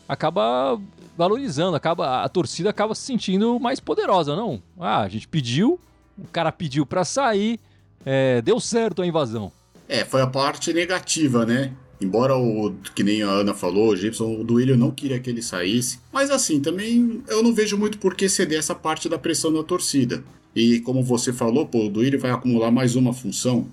acaba 0.07 0.79
valorizando, 1.17 1.75
acaba 1.75 2.23
a 2.23 2.29
torcida 2.29 2.69
acaba 2.69 2.93
se 2.93 3.01
sentindo 3.01 3.59
mais 3.59 3.79
poderosa, 3.79 4.35
não? 4.35 4.61
Ah, 4.79 5.01
a 5.01 5.09
gente 5.09 5.27
pediu, 5.27 5.79
o 6.17 6.27
cara 6.27 6.51
pediu 6.51 6.85
pra 6.85 7.05
sair, 7.05 7.59
é, 8.05 8.41
deu 8.41 8.59
certo 8.59 9.01
a 9.01 9.07
invasão. 9.07 9.51
É, 9.87 10.03
foi 10.03 10.21
a 10.21 10.27
parte 10.27 10.73
negativa, 10.73 11.45
né? 11.45 11.71
Embora 11.99 12.35
o, 12.35 12.75
que 12.93 13.03
nem 13.03 13.23
a 13.23 13.29
Ana 13.29 13.53
falou, 13.53 13.89
o 13.89 13.95
Gibson, 13.95 14.41
o 14.41 14.43
Duílio 14.43 14.75
não 14.75 14.91
queria 14.91 15.19
que 15.19 15.29
ele 15.29 15.41
saísse. 15.41 15.99
Mas 16.11 16.29
assim, 16.29 16.59
também 16.59 17.23
eu 17.27 17.41
não 17.41 17.53
vejo 17.53 17.77
muito 17.77 17.97
por 17.97 18.15
que 18.15 18.27
ceder 18.27 18.59
essa 18.59 18.75
parte 18.75 19.07
da 19.07 19.17
pressão 19.17 19.53
da 19.53 19.63
torcida. 19.63 20.23
E 20.55 20.79
como 20.81 21.03
você 21.03 21.31
falou, 21.31 21.65
pô, 21.65 21.85
o 21.85 21.89
Duílio 21.89 22.19
vai 22.19 22.31
acumular 22.31 22.71
mais 22.71 22.95
uma 22.95 23.13
função. 23.13 23.67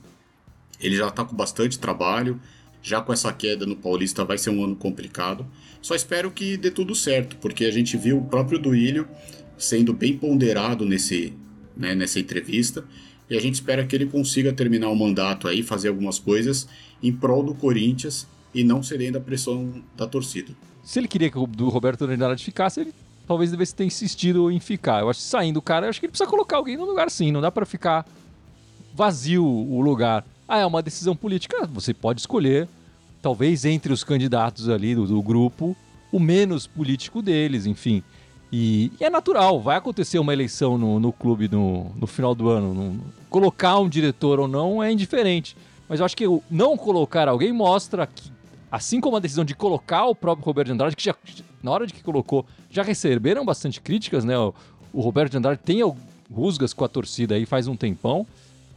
Ele 0.81 0.97
já 0.97 1.11
tá 1.11 1.25
com 1.25 1.35
bastante 1.35 1.79
trabalho. 1.79 2.41
Já 2.83 3.01
com 3.01 3.13
essa 3.13 3.33
queda 3.33 3.65
no 3.65 3.77
Paulista 3.77 4.25
vai 4.25 4.37
ser 4.37 4.51
um 4.51 4.65
ano 4.65 4.75
complicado. 4.75 5.47
Só 5.81 5.95
espero 5.95 6.31
que 6.31 6.57
dê 6.57 6.71
tudo 6.71 6.95
certo, 6.95 7.37
porque 7.37 7.65
a 7.65 7.71
gente 7.71 7.97
viu 7.97 8.19
o 8.19 8.25
próprio 8.25 8.59
Duílio 8.59 9.07
sendo 9.57 9.93
bem 9.93 10.17
ponderado 10.17 10.85
nesse, 10.85 11.33
né, 11.77 11.95
nessa 11.95 12.19
entrevista. 12.19 12.85
E 13.33 13.37
a 13.37 13.41
gente 13.41 13.55
espera 13.55 13.83
que 13.87 13.97
ele 13.97 14.05
consiga 14.05 14.53
terminar 14.53 14.91
o 14.91 14.95
mandato 14.95 15.49
aí, 15.49 15.63
fazer 15.63 15.89
algumas 15.89 16.19
coisas 16.19 16.69
em 17.03 17.11
prol 17.11 17.43
do 17.43 17.55
Corinthians 17.55 18.27
e 18.55 18.63
não 18.63 18.83
cedendo 18.83 19.17
a 19.17 19.23
pressão 19.23 19.83
da 19.97 20.07
torcida. 20.07 20.53
Se 20.85 20.99
ele 20.99 21.09
queria 21.09 21.31
que 21.31 21.39
o 21.39 21.47
do 21.47 21.71
Roberto 21.71 22.05
Andrade 22.05 22.45
ficasse, 22.45 22.81
ele 22.81 22.93
talvez 23.27 23.51
devesse 23.51 23.75
ter 23.75 23.85
insistido 23.85 24.51
em 24.51 24.61
ficar. 24.61 25.01
Eu 25.01 25.09
acho 25.09 25.21
que 25.21 25.25
saindo 25.25 25.57
o 25.57 25.63
cara, 25.63 25.87
eu 25.87 25.91
acho 25.91 25.99
que 25.99 26.05
ele 26.05 26.11
precisa 26.11 26.29
colocar 26.29 26.59
alguém 26.59 26.77
no 26.77 26.85
lugar 26.85 27.11
sim, 27.11 27.33
não 27.33 27.41
dá 27.41 27.51
pra 27.51 27.65
ficar 27.65 28.07
vazio 28.95 29.47
o 29.47 29.81
lugar. 29.81 30.27
Ah, 30.47 30.59
é 30.59 30.67
uma 30.67 30.83
decisão 30.83 31.17
política, 31.17 31.67
você 31.67 31.95
pode 31.95 32.21
escolher, 32.21 32.69
talvez 33.23 33.65
entre 33.65 33.95
os 33.95 34.05
candidatos 34.05 34.69
ali 34.69 34.95
do, 34.95 35.07
do 35.07 35.23
grupo, 35.23 35.75
o 36.13 36.21
menos 36.21 36.67
político 36.67 37.23
deles, 37.23 37.65
enfim. 37.65 38.03
E, 38.53 38.93
e 39.01 39.05
é 39.05 39.09
natural, 39.09 39.59
vai 39.61 39.79
acontecer 39.79 40.19
uma 40.19 40.33
eleição 40.33 40.77
no, 40.77 41.01
no 41.01 41.11
clube 41.11 41.49
no, 41.49 41.91
no 41.97 42.07
final 42.07 42.35
do 42.35 42.51
ano. 42.51 42.75
No, 42.75 43.01
colocar 43.31 43.79
um 43.79 43.89
diretor 43.89 44.39
ou 44.39 44.47
não 44.47 44.83
é 44.83 44.93
indiferente. 44.93 45.57
Mas 45.89 46.01
eu 46.01 46.07
acho 46.07 46.17
que 46.17 46.25
não 46.51 46.77
colocar 46.77 47.29
alguém 47.29 47.51
mostra 47.51 48.07
que, 48.07 48.31
assim 48.71 49.01
como 49.01 49.17
a 49.17 49.21
decisão 49.21 49.45
de 49.45 49.55
colocar 49.55 50.05
o 50.05 50.15
próprio 50.15 50.45
Roberto 50.45 50.67
de 50.67 50.73
Andrade, 50.75 50.95
que 50.95 51.05
já, 51.05 51.15
na 51.63 51.71
hora 51.71 51.87
de 51.87 51.95
que 51.95 52.03
colocou, 52.03 52.45
já 52.71 52.83
receberam 52.83 53.43
bastante 53.45 53.81
críticas, 53.81 54.23
né? 54.23 54.39
O, 54.39 54.55
o 54.93 55.01
Roberto 55.01 55.33
de 55.33 55.39
Andrade 55.39 55.61
tem 55.65 55.81
rusgas 56.31 56.75
com 56.75 56.85
a 56.85 56.89
torcida 56.89 57.35
aí 57.35 57.47
faz 57.47 57.67
um 57.67 57.75
tempão. 57.75 58.27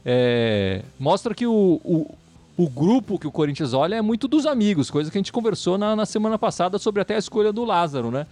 É, 0.06 0.84
mostra 0.98 1.34
que 1.34 1.46
o, 1.46 1.82
o, 1.84 2.16
o, 2.56 2.70
grupo 2.70 3.18
que 3.20 3.28
o 3.28 3.32
Corinthians 3.32 3.74
olha 3.74 3.96
é 3.96 4.02
muito 4.02 4.28
dos 4.28 4.46
amigos, 4.46 4.92
coisa 4.92 5.10
que 5.12 5.18
a 5.18 5.20
gente 5.20 5.34
conversou 5.34 5.78
na, 5.78 5.96
na 5.96 6.06
semana 6.06 6.38
passada 6.38 6.78
sobre 6.78 7.02
até 7.02 7.16
a 7.16 7.18
escolha 7.18 7.52
do 7.52 7.66
Lázaro, 7.66 8.12
né? 8.12 8.28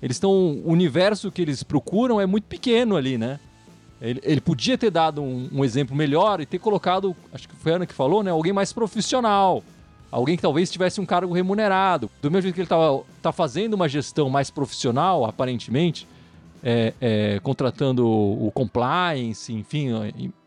Eles 0.00 0.16
estão. 0.16 0.30
O 0.64 0.70
universo 0.70 1.30
que 1.30 1.42
eles 1.42 1.62
procuram 1.62 2.20
é 2.20 2.26
muito 2.26 2.44
pequeno 2.44 2.96
ali, 2.96 3.18
né? 3.18 3.38
Ele, 4.00 4.20
ele 4.22 4.40
podia 4.40 4.78
ter 4.78 4.90
dado 4.90 5.20
um, 5.20 5.48
um, 5.52 5.64
exemplo 5.64 5.96
melhor 5.96 6.40
e 6.40 6.46
ter 6.46 6.60
colocado, 6.60 7.16
acho 7.32 7.48
que 7.48 7.56
foi 7.56 7.72
a 7.72 7.76
Ana 7.76 7.86
que 7.86 7.92
falou, 7.94 8.22
né? 8.22 8.30
Alguém 8.30 8.52
mais 8.52 8.72
profissional. 8.72 9.62
Alguém 10.10 10.36
que 10.36 10.42
talvez 10.42 10.70
tivesse 10.70 11.00
um 11.00 11.06
cargo 11.06 11.34
remunerado. 11.34 12.08
Do 12.22 12.30
mesmo 12.30 12.42
jeito 12.42 12.54
que 12.54 12.60
ele 12.60 12.66
está 12.66 12.76
tá 13.20 13.32
fazendo 13.32 13.74
uma 13.74 13.88
gestão 13.88 14.30
mais 14.30 14.50
profissional, 14.50 15.24
aparentemente, 15.24 16.06
é, 16.62 16.94
é, 17.00 17.40
contratando 17.40 18.08
o 18.08 18.50
compliance, 18.52 19.52
enfim, 19.52 19.90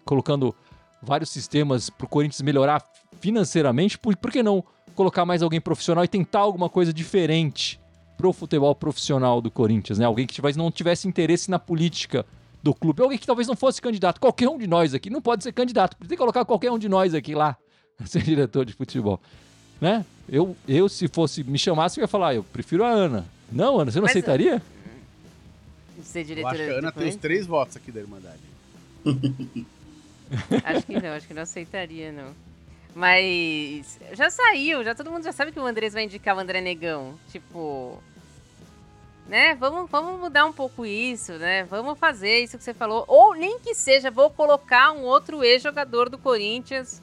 colocando 0.04 0.56
vários 1.02 1.30
sistemas 1.30 1.90
para 1.90 2.06
o 2.06 2.10
Corinthians 2.10 2.42
melhorar 2.42 2.84
financeiramente, 3.20 4.00
por, 4.00 4.16
por 4.16 4.32
que 4.32 4.42
não 4.42 4.64
colocar 4.96 5.26
mais 5.26 5.44
alguém 5.44 5.62
profissional 5.62 6.04
e 6.04 6.08
tentar 6.08 6.40
alguma 6.40 6.70
coisa 6.70 6.92
diferente 6.94 7.81
pro 8.22 8.32
futebol 8.32 8.76
profissional 8.76 9.42
do 9.42 9.50
Corinthians, 9.50 9.98
né? 9.98 10.06
Alguém 10.06 10.28
que 10.28 10.36
talvez 10.36 10.56
não 10.56 10.70
tivesse 10.70 11.08
interesse 11.08 11.50
na 11.50 11.58
política 11.58 12.24
do 12.62 12.72
clube, 12.72 13.02
alguém 13.02 13.18
que 13.18 13.26
talvez 13.26 13.48
não 13.48 13.56
fosse 13.56 13.82
candidato. 13.82 14.22
Qualquer 14.22 14.48
um 14.48 14.60
de 14.60 14.68
nós 14.68 14.94
aqui 14.94 15.10
não 15.10 15.20
pode 15.20 15.42
ser 15.42 15.52
candidato, 15.52 15.98
tem 15.98 16.10
que 16.10 16.18
colocar 16.18 16.46
qualquer 16.46 16.72
um 16.72 16.78
de 16.78 16.88
nós 16.88 17.16
aqui 17.16 17.34
lá, 17.34 17.58
ser 18.06 18.22
diretor 18.22 18.64
de 18.64 18.74
futebol, 18.74 19.20
né? 19.82 20.06
Eu, 20.30 20.56
eu 20.68 20.88
se 20.88 21.08
fosse 21.08 21.44
me 21.44 21.58
chamasse, 21.58 22.00
eu 22.00 22.04
ia 22.04 22.08
falar, 22.08 22.36
eu 22.36 22.44
prefiro 22.44 22.84
a 22.84 22.90
Ana. 22.90 23.26
Não, 23.52 23.80
Ana, 23.80 23.92
você 23.92 23.98
não 23.98 24.04
Mas, 24.04 24.12
aceitaria? 24.12 24.62
Ser 26.04 26.24
diretora 26.24 26.56
eu 26.56 26.62
acho 26.62 26.70
que 26.70 26.76
a 26.76 26.78
Ana 26.78 26.92
tem 26.92 27.10
os 27.10 27.16
três 27.16 27.48
votos 27.48 27.76
aqui 27.76 27.92
da 27.92 28.02
Irmandade. 28.02 28.40
acho 30.64 30.86
que 30.86 31.02
não, 31.02 31.10
acho 31.10 31.28
que 31.28 31.34
não 31.34 31.42
aceitaria, 31.42 32.12
não. 32.12 32.36
Mas 32.94 34.00
já 34.14 34.30
saiu, 34.30 34.84
já 34.84 34.94
todo 34.94 35.10
mundo 35.10 35.24
já 35.24 35.32
sabe 35.32 35.52
que 35.52 35.60
o 35.60 35.66
Andrés 35.66 35.94
vai 35.94 36.04
indicar 36.04 36.36
o 36.36 36.40
André 36.40 36.62
Negão. 36.62 37.18
Tipo, 37.32 38.02
né? 39.28 39.56
Vamos, 39.56 39.90
vamos 39.90 40.20
mudar 40.20 40.46
um 40.46 40.54
pouco 40.54 40.86
isso, 40.86 41.34
né? 41.34 41.64
Vamos 41.64 41.98
fazer 41.98 42.44
isso 42.44 42.58
que 42.58 42.64
você 42.64 42.74
falou. 42.74 43.06
Ou 43.08 43.34
nem 43.34 43.60
que 43.60 43.74
seja, 43.74 44.12
vou 44.12 44.30
colocar 44.30 44.92
um 44.92 45.04
outro 45.04 45.44
ex-jogador 45.44 46.10
do 46.10 46.18
Corinthians, 46.18 47.02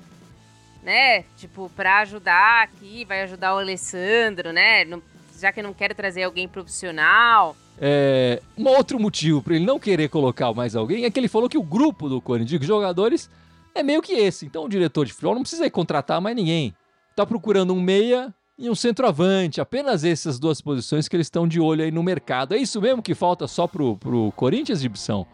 né? 0.83 1.23
Tipo, 1.37 1.71
pra 1.75 2.01
ajudar 2.01 2.65
aqui, 2.65 3.05
vai 3.05 3.23
ajudar 3.23 3.55
o 3.55 3.59
Alessandro, 3.59 4.53
né? 4.53 4.85
Não, 4.85 5.03
já 5.39 5.53
que 5.53 5.63
não 5.63 5.73
quero 5.73 5.95
trazer 5.95 6.23
alguém 6.23 6.49
profissional. 6.49 7.57
É, 7.81 8.43
um 8.57 8.67
outro 8.67 8.99
motivo 8.99 9.41
para 9.41 9.55
ele 9.55 9.65
não 9.65 9.79
querer 9.79 10.09
colocar 10.09 10.53
mais 10.53 10.75
alguém 10.75 11.05
é 11.05 11.11
que 11.11 11.21
ele 11.21 11.29
falou 11.29 11.49
que 11.49 11.57
o 11.57 11.63
grupo 11.63 12.09
do 12.09 12.21
Corinthians, 12.21 12.61
de 12.61 12.67
jogadores, 12.67 13.31
é 13.75 13.83
meio 13.83 14.03
que 14.03 14.13
esse. 14.13 14.45
Então 14.45 14.65
o 14.65 14.69
diretor 14.69 15.07
de 15.07 15.13
futebol 15.13 15.35
não 15.35 15.43
precisa 15.43 15.71
contratar 15.71 16.21
mais 16.21 16.35
ninguém. 16.35 16.75
Tá 17.15 17.25
procurando 17.25 17.73
um 17.73 17.81
meia 17.81 18.35
e 18.59 18.69
um 18.69 18.75
centroavante. 18.75 19.61
Apenas 19.61 20.05
essas 20.05 20.39
duas 20.39 20.61
posições 20.61 21.07
que 21.09 21.15
eles 21.15 21.27
estão 21.27 21.47
de 21.47 21.61
olho 21.61 21.85
aí 21.85 21.91
no 21.91 22.03
mercado. 22.03 22.55
É 22.55 22.59
isso 22.59 22.81
mesmo 22.81 23.03
que 23.03 23.15
falta 23.15 23.47
só 23.47 23.67
pro, 23.67 23.97
pro 23.97 24.33
Corinthians, 24.33 24.81
Gibson? 24.81 25.27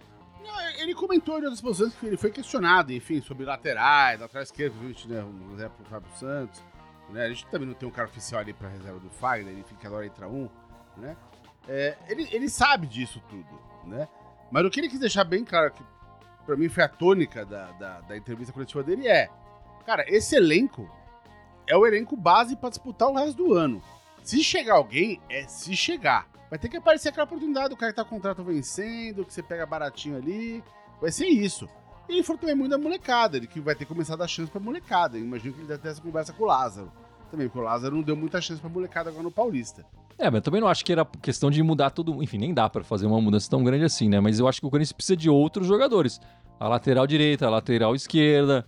Ele 0.78 0.94
comentou 0.94 1.38
de 1.38 1.46
outras 1.46 1.62
posições 1.62 1.94
que 1.94 2.04
ele 2.04 2.16
foi 2.16 2.30
questionado, 2.30 2.92
enfim, 2.92 3.20
sobre 3.22 3.46
laterais, 3.46 4.20
lateral 4.20 4.42
esquerdo, 4.42 4.74
né, 5.06 5.24
o 5.24 5.56
Zé 5.56 5.68
pro 5.68 5.86
Fábio 5.86 6.10
Santos. 6.18 6.62
Né? 7.08 7.24
A 7.24 7.28
gente 7.28 7.46
também 7.46 7.66
não 7.66 7.74
tem 7.74 7.88
um 7.88 7.92
cara 7.92 8.08
oficial 8.08 8.42
ali 8.42 8.52
pra 8.52 8.68
reserva 8.68 8.98
do 9.00 9.08
Fagner, 9.08 9.56
enfim, 9.56 9.74
que 9.76 9.86
agora 9.86 10.04
entra 10.04 10.28
um, 10.28 10.48
né? 10.96 11.16
É, 11.66 11.96
ele, 12.08 12.28
ele 12.30 12.48
sabe 12.50 12.86
disso 12.86 13.22
tudo, 13.30 13.58
né? 13.86 14.06
Mas 14.50 14.66
o 14.66 14.70
que 14.70 14.80
ele 14.80 14.88
quis 14.88 14.98
deixar 14.98 15.24
bem 15.24 15.42
claro, 15.44 15.70
que 15.70 15.82
pra 16.44 16.56
mim 16.56 16.68
foi 16.68 16.82
a 16.82 16.88
tônica 16.88 17.46
da, 17.46 17.72
da, 17.72 18.00
da 18.02 18.16
entrevista 18.16 18.52
coletiva 18.52 18.82
dele, 18.82 19.08
é: 19.08 19.30
cara, 19.86 20.04
esse 20.08 20.36
elenco 20.36 20.86
é 21.66 21.76
o 21.76 21.86
elenco 21.86 22.16
base 22.16 22.56
para 22.56 22.70
disputar 22.70 23.08
o 23.08 23.14
resto 23.14 23.36
do 23.36 23.54
ano. 23.54 23.82
Se 24.22 24.42
chegar 24.42 24.74
alguém, 24.74 25.20
é 25.28 25.46
se 25.46 25.76
chegar. 25.76 26.26
Vai 26.48 26.58
ter 26.58 26.68
que 26.68 26.76
aparecer 26.76 27.08
aquela 27.08 27.24
oportunidade 27.24 27.70
do 27.70 27.76
cara 27.76 27.92
que 27.92 27.96
tá 27.96 28.04
contrato 28.04 28.42
vencendo, 28.42 29.24
que 29.24 29.32
você 29.32 29.42
pega 29.42 29.66
baratinho 29.66 30.16
ali. 30.16 30.62
Vai 31.00 31.10
ser 31.10 31.26
isso. 31.26 31.68
E 32.08 32.14
ele 32.14 32.22
falou 32.22 32.38
também 32.38 32.54
muito 32.54 32.70
da 32.70 32.78
molecada, 32.78 33.36
ele 33.36 33.46
que 33.46 33.60
vai 33.60 33.74
ter 33.74 33.84
que 33.84 33.92
começar 33.92 34.14
a 34.14 34.18
dar 34.18 34.28
chance 34.28 34.50
pra 34.50 34.60
molecada. 34.60 35.16
Eu 35.16 35.24
imagino 35.24 35.54
que 35.54 35.60
ele 35.60 35.68
deve 35.68 35.82
ter 35.82 35.88
essa 35.88 36.00
conversa 36.00 36.32
com 36.32 36.44
o 36.44 36.46
Lázaro. 36.46 36.92
Também, 37.30 37.48
porque 37.48 37.58
o 37.58 37.62
Lázaro 37.62 37.96
não 37.96 38.02
deu 38.02 38.14
muita 38.14 38.40
chance 38.40 38.60
pra 38.60 38.70
molecada 38.70 39.10
agora 39.10 39.24
no 39.24 39.30
Paulista. 39.30 39.84
É, 40.16 40.30
mas 40.30 40.42
também 40.42 40.60
não 40.60 40.68
acho 40.68 40.84
que 40.84 40.92
era 40.92 41.04
questão 41.04 41.50
de 41.50 41.62
mudar 41.62 41.90
tudo. 41.90 42.22
Enfim, 42.22 42.38
nem 42.38 42.54
dá 42.54 42.68
para 42.68 42.84
fazer 42.84 43.06
uma 43.06 43.20
mudança 43.20 43.50
tão 43.50 43.64
grande 43.64 43.84
assim, 43.84 44.08
né? 44.08 44.20
Mas 44.20 44.38
eu 44.38 44.46
acho 44.46 44.60
que 44.60 44.66
o 44.66 44.70
Corinthians 44.70 44.92
precisa 44.92 45.16
de 45.16 45.28
outros 45.28 45.66
jogadores. 45.66 46.20
A 46.60 46.68
lateral 46.68 47.06
direita, 47.06 47.46
a 47.46 47.50
lateral 47.50 47.94
esquerda. 47.94 48.64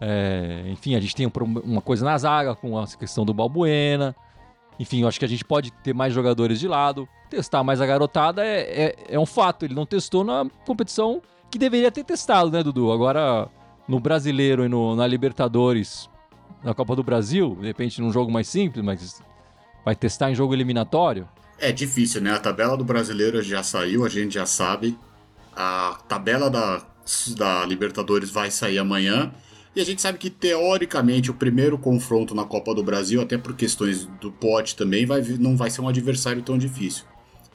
É... 0.00 0.62
enfim, 0.68 0.94
a 0.94 1.00
gente 1.00 1.14
tem 1.14 1.30
uma 1.64 1.80
coisa 1.80 2.04
na 2.04 2.16
zaga 2.16 2.54
com 2.54 2.78
a 2.78 2.86
questão 2.86 3.24
do 3.24 3.34
Balbuena. 3.34 4.14
Enfim, 4.78 5.02
eu 5.02 5.08
acho 5.08 5.18
que 5.18 5.24
a 5.24 5.28
gente 5.28 5.44
pode 5.44 5.72
ter 5.72 5.92
mais 5.92 6.12
jogadores 6.12 6.60
de 6.60 6.68
lado. 6.68 7.08
Testar 7.28 7.64
mais 7.64 7.80
a 7.80 7.86
garotada 7.86 8.44
é, 8.44 8.60
é, 8.60 8.96
é 9.10 9.18
um 9.18 9.26
fato. 9.26 9.64
Ele 9.64 9.74
não 9.74 9.84
testou 9.84 10.22
na 10.22 10.46
competição 10.64 11.20
que 11.50 11.58
deveria 11.58 11.90
ter 11.90 12.04
testado, 12.04 12.50
né, 12.50 12.62
Dudu? 12.62 12.92
Agora, 12.92 13.48
no 13.88 13.98
Brasileiro 13.98 14.64
e 14.64 14.68
no, 14.68 14.94
na 14.94 15.06
Libertadores, 15.06 16.08
na 16.62 16.74
Copa 16.74 16.94
do 16.94 17.02
Brasil, 17.02 17.56
de 17.60 17.66
repente 17.66 18.00
num 18.00 18.12
jogo 18.12 18.30
mais 18.30 18.46
simples, 18.46 18.84
mas 18.84 19.20
Vai 19.88 19.96
testar 19.96 20.30
em 20.30 20.34
jogo 20.34 20.52
eliminatório? 20.52 21.26
É 21.58 21.72
difícil, 21.72 22.20
né? 22.20 22.32
A 22.32 22.38
tabela 22.38 22.76
do 22.76 22.84
brasileiro 22.84 23.40
já 23.40 23.62
saiu, 23.62 24.04
a 24.04 24.08
gente 24.10 24.34
já 24.34 24.44
sabe. 24.44 24.98
A 25.56 25.98
tabela 26.06 26.50
da, 26.50 26.82
da 27.38 27.64
Libertadores 27.64 28.28
vai 28.28 28.50
sair 28.50 28.76
amanhã. 28.76 29.32
E 29.76 29.80
a 29.80 29.84
gente 29.84 30.02
sabe 30.02 30.18
que, 30.18 30.30
teoricamente, 30.30 31.30
o 31.30 31.34
primeiro 31.34 31.78
confronto 31.78 32.34
na 32.34 32.44
Copa 32.44 32.74
do 32.74 32.82
Brasil, 32.82 33.20
até 33.20 33.36
por 33.38 33.54
questões 33.54 34.06
do 34.20 34.32
pote 34.32 34.74
também, 34.74 35.06
vai, 35.06 35.20
não 35.38 35.56
vai 35.56 35.70
ser 35.70 35.80
um 35.80 35.88
adversário 35.88 36.42
tão 36.42 36.58
difícil. 36.58 37.04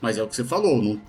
Mas 0.01 0.17
é 0.17 0.23
o 0.23 0.27
que 0.27 0.35
você 0.35 0.43
falou, 0.43 0.99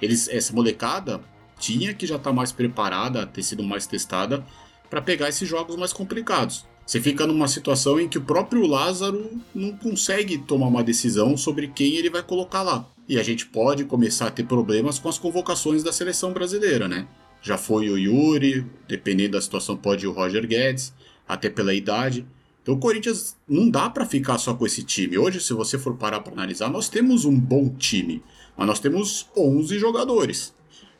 eles, 0.00 0.28
essa 0.28 0.52
molecada 0.52 1.20
tinha 1.58 1.94
que 1.94 2.06
já 2.06 2.16
estar 2.16 2.30
tá 2.30 2.36
mais 2.36 2.52
preparada, 2.52 3.26
ter 3.26 3.42
sido 3.42 3.62
mais 3.62 3.86
testada, 3.86 4.44
para 4.88 5.02
pegar 5.02 5.28
esses 5.28 5.48
jogos 5.48 5.76
mais 5.76 5.92
complicados. 5.92 6.64
Você 6.86 7.00
fica 7.00 7.26
numa 7.26 7.48
situação 7.48 7.98
em 7.98 8.08
que 8.08 8.18
o 8.18 8.22
próprio 8.22 8.64
Lázaro 8.64 9.30
não 9.52 9.72
consegue 9.72 10.38
tomar 10.38 10.68
uma 10.68 10.84
decisão 10.84 11.36
sobre 11.36 11.66
quem 11.66 11.96
ele 11.96 12.08
vai 12.08 12.22
colocar 12.22 12.62
lá. 12.62 12.88
E 13.08 13.18
a 13.18 13.22
gente 13.24 13.46
pode 13.46 13.84
começar 13.84 14.28
a 14.28 14.30
ter 14.30 14.44
problemas 14.44 14.98
com 14.98 15.08
as 15.08 15.18
convocações 15.18 15.82
da 15.82 15.92
seleção 15.92 16.32
brasileira, 16.32 16.86
né? 16.86 17.08
Já 17.46 17.56
foi 17.56 17.88
o 17.88 17.96
Yuri, 17.96 18.66
dependendo 18.88 19.32
da 19.32 19.40
situação, 19.40 19.76
pode 19.76 20.06
o 20.06 20.12
Roger 20.12 20.46
Guedes, 20.46 20.92
até 21.28 21.48
pela 21.48 21.72
idade. 21.72 22.26
Então 22.62 22.74
o 22.74 22.78
Corinthians 22.78 23.36
não 23.48 23.70
dá 23.70 23.88
para 23.88 24.04
ficar 24.04 24.38
só 24.38 24.52
com 24.54 24.66
esse 24.66 24.82
time. 24.82 25.16
Hoje, 25.16 25.40
se 25.40 25.52
você 25.52 25.78
for 25.78 25.94
parar 25.96 26.20
para 26.20 26.32
analisar, 26.32 26.68
nós 26.68 26.88
temos 26.88 27.24
um 27.24 27.38
bom 27.38 27.68
time, 27.68 28.20
mas 28.56 28.66
nós 28.66 28.80
temos 28.80 29.28
11 29.36 29.78
jogadores 29.78 30.56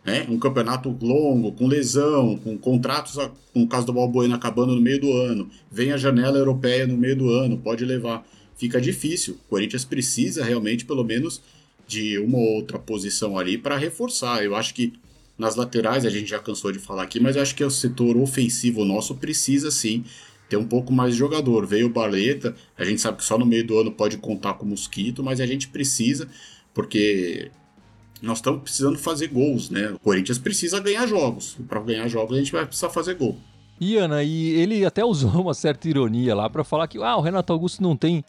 né? 0.07 0.25
Um 0.29 0.38
campeonato 0.38 0.97
longo, 1.03 1.50
com 1.50 1.67
lesão, 1.67 2.38
com 2.38 2.57
contratos, 2.57 3.17
com 3.53 3.65
o 3.65 3.69
caso 3.69 3.87
do 3.87 3.93
Balbuena 3.93 4.37
acabando 4.37 4.76
no 4.76 4.81
meio 4.81 5.00
do 5.00 5.12
ano, 5.12 5.50
vem 5.69 5.91
a 5.91 5.97
janela 5.97 6.38
europeia 6.38 6.87
no 6.87 6.97
meio 6.97 7.17
do 7.17 7.29
ano, 7.29 7.59
pode 7.59 7.85
levar. 7.85 8.25
Fica 8.57 8.81
difícil. 8.81 9.35
O 9.35 9.49
Corinthians 9.50 9.85
precisa 9.85 10.45
realmente, 10.45 10.87
pelo 10.87 11.03
menos, 11.03 11.43
de 11.88 12.19
uma 12.19 12.38
ou 12.38 12.55
outra 12.55 12.79
posição 12.79 13.37
ali 13.37 13.59
para 13.59 13.76
reforçar. 13.76 14.45
Eu 14.45 14.55
acho 14.55 14.73
que 14.73 14.93
nas 15.38 15.57
laterais, 15.57 16.05
a 16.05 16.11
gente 16.11 16.31
já 16.31 16.38
cansou 16.38 16.73
de 16.73 16.78
falar 16.78 17.02
aqui, 17.02 17.21
mas 17.21 17.37
acho 17.37 17.55
que 17.55 17.62
o 17.62 17.71
setor 17.71 18.16
ofensivo 18.16 18.85
nosso 18.85 19.14
precisa 19.14 19.71
sim 19.71 20.05
ter 20.49 20.57
um 20.57 20.66
pouco 20.66 20.93
mais 20.93 21.12
de 21.12 21.19
jogador. 21.19 21.66
Veio 21.66 21.87
o 21.87 21.90
Barleta, 21.90 22.55
a 22.76 22.85
gente 22.85 23.00
sabe 23.00 23.19
que 23.19 23.25
só 23.25 23.37
no 23.37 23.45
meio 23.45 23.66
do 23.66 23.78
ano 23.78 23.93
pode 23.93 24.16
contar 24.19 24.55
com 24.55 24.64
o 24.64 24.69
Mosquito, 24.69 25.23
mas 25.23 25.40
a 25.40 25.47
gente 25.47 25.69
precisa, 25.69 26.28
porque 26.73 27.50
nós 28.23 28.38
estamos 28.38 28.62
precisando 28.62 28.99
fazer 28.99 29.28
gols, 29.28 29.69
né? 29.69 29.90
O 29.90 29.99
Corinthians 29.99 30.38
precisa 30.38 30.81
ganhar 30.81 31.07
jogos. 31.07 31.57
Para 31.69 31.81
ganhar 31.81 32.09
jogos 32.09 32.37
a 32.37 32.38
gente 32.38 32.52
vai 32.52 32.64
precisar 32.64 32.88
fazer 32.88 33.14
gol. 33.14 33.37
E 33.78 33.97
Ana, 33.97 34.23
e 34.23 34.50
ele 34.50 34.85
até 34.87 35.05
usou 35.05 35.31
uma 35.43 35.52
certa 35.52 35.88
ironia 35.88 36.35
lá 36.35 36.49
para 36.49 36.64
falar 36.64 36.88
que 36.88 36.99
ah, 36.99 37.16
o 37.16 37.21
Renato 37.21 37.52
Augusto 37.52 37.83
não 37.83 37.97
tem 37.97 38.25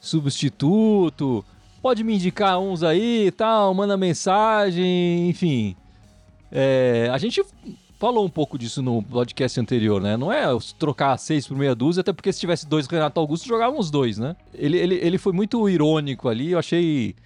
substituto, 0.00 1.44
pode 1.80 2.04
me 2.04 2.14
indicar 2.14 2.60
uns 2.60 2.82
aí 2.82 3.26
e 3.26 3.30
tal, 3.32 3.74
manda 3.74 3.96
mensagem, 3.96 5.28
enfim. 5.28 5.76
É, 6.52 7.08
a 7.10 7.16
gente 7.16 7.42
falou 7.98 8.26
um 8.26 8.28
pouco 8.28 8.58
disso 8.58 8.82
no 8.82 9.02
podcast 9.02 9.58
anterior, 9.58 10.02
né? 10.02 10.16
Não 10.16 10.30
é 10.30 10.44
trocar 10.78 11.16
seis 11.16 11.46
por 11.46 11.56
meia 11.56 11.74
dúzia, 11.74 12.02
até 12.02 12.12
porque 12.12 12.32
se 12.32 12.40
tivesse 12.40 12.66
dois 12.68 12.86
Renato 12.86 13.18
Augusto, 13.18 13.48
jogavam 13.48 13.78
os 13.78 13.90
dois, 13.90 14.18
né? 14.18 14.36
Ele, 14.52 14.76
ele, 14.76 14.94
ele 14.96 15.18
foi 15.18 15.32
muito 15.32 15.66
irônico 15.68 16.28
ali, 16.28 16.50
eu 16.50 16.58
achei 16.58 17.16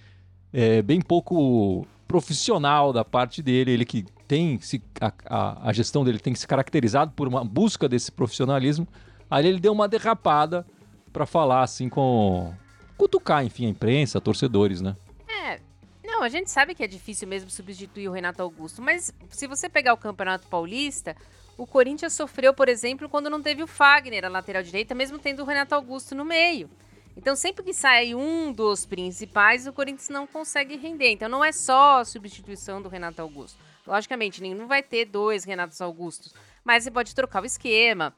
é, 0.53 0.81
bem 0.81 1.01
pouco 1.01 1.85
profissional 2.07 2.93
da 2.93 3.03
parte 3.03 3.43
dele, 3.43 3.71
ele 3.71 3.85
que 3.85 4.05
tem 4.27 4.59
se, 4.61 4.81
a, 5.01 5.11
a, 5.25 5.69
a, 5.69 5.73
gestão 5.73 6.05
dele 6.05 6.19
tem 6.19 6.33
se 6.35 6.47
caracterizado 6.47 7.11
por 7.15 7.27
uma 7.27 7.43
busca 7.43 7.89
desse 7.89 8.11
profissionalismo. 8.11 8.87
Aí 9.29 9.45
ele 9.45 9.59
deu 9.59 9.73
uma 9.73 9.87
derrapada 9.87 10.65
para 11.11 11.25
falar 11.25 11.63
assim 11.63 11.89
com 11.89 12.53
cutucar, 12.97 13.43
enfim, 13.43 13.65
a 13.65 13.69
imprensa, 13.69 14.21
torcedores, 14.21 14.79
né? 14.79 14.95
Não, 16.17 16.23
a 16.23 16.29
gente 16.29 16.49
sabe 16.49 16.73
que 16.73 16.83
é 16.83 16.87
difícil 16.87 17.27
mesmo 17.27 17.47
substituir 17.47 18.09
o 18.09 18.11
Renato 18.11 18.41
Augusto, 18.41 18.81
mas 18.81 19.13
se 19.29 19.45
você 19.45 19.69
pegar 19.69 19.93
o 19.93 19.97
Campeonato 19.97 20.47
Paulista, 20.47 21.15
o 21.55 21.67
Corinthians 21.67 22.13
sofreu, 22.13 22.55
por 22.55 22.67
exemplo, 22.67 23.07
quando 23.07 23.29
não 23.29 23.39
teve 23.39 23.61
o 23.61 23.67
Fagner 23.67 24.25
a 24.25 24.27
lateral 24.27 24.63
direita, 24.63 24.95
mesmo 24.95 25.19
tendo 25.19 25.43
o 25.43 25.45
Renato 25.45 25.75
Augusto 25.75 26.15
no 26.15 26.25
meio. 26.25 26.67
Então, 27.15 27.35
sempre 27.35 27.63
que 27.63 27.71
sai 27.71 28.15
um 28.15 28.51
dos 28.51 28.83
principais, 28.83 29.67
o 29.67 29.73
Corinthians 29.73 30.09
não 30.09 30.25
consegue 30.25 30.75
render. 30.75 31.11
Então, 31.11 31.29
não 31.29 31.45
é 31.45 31.51
só 31.51 31.99
a 31.99 32.05
substituição 32.05 32.81
do 32.81 32.89
Renato 32.89 33.21
Augusto. 33.21 33.59
Logicamente, 33.85 34.41
não 34.41 34.65
vai 34.65 34.81
ter 34.81 35.05
dois 35.05 35.43
Renatos 35.43 35.79
Augustos, 35.81 36.33
mas 36.65 36.83
você 36.83 36.89
pode 36.89 37.13
trocar 37.13 37.43
o 37.43 37.45
esquema. 37.45 38.11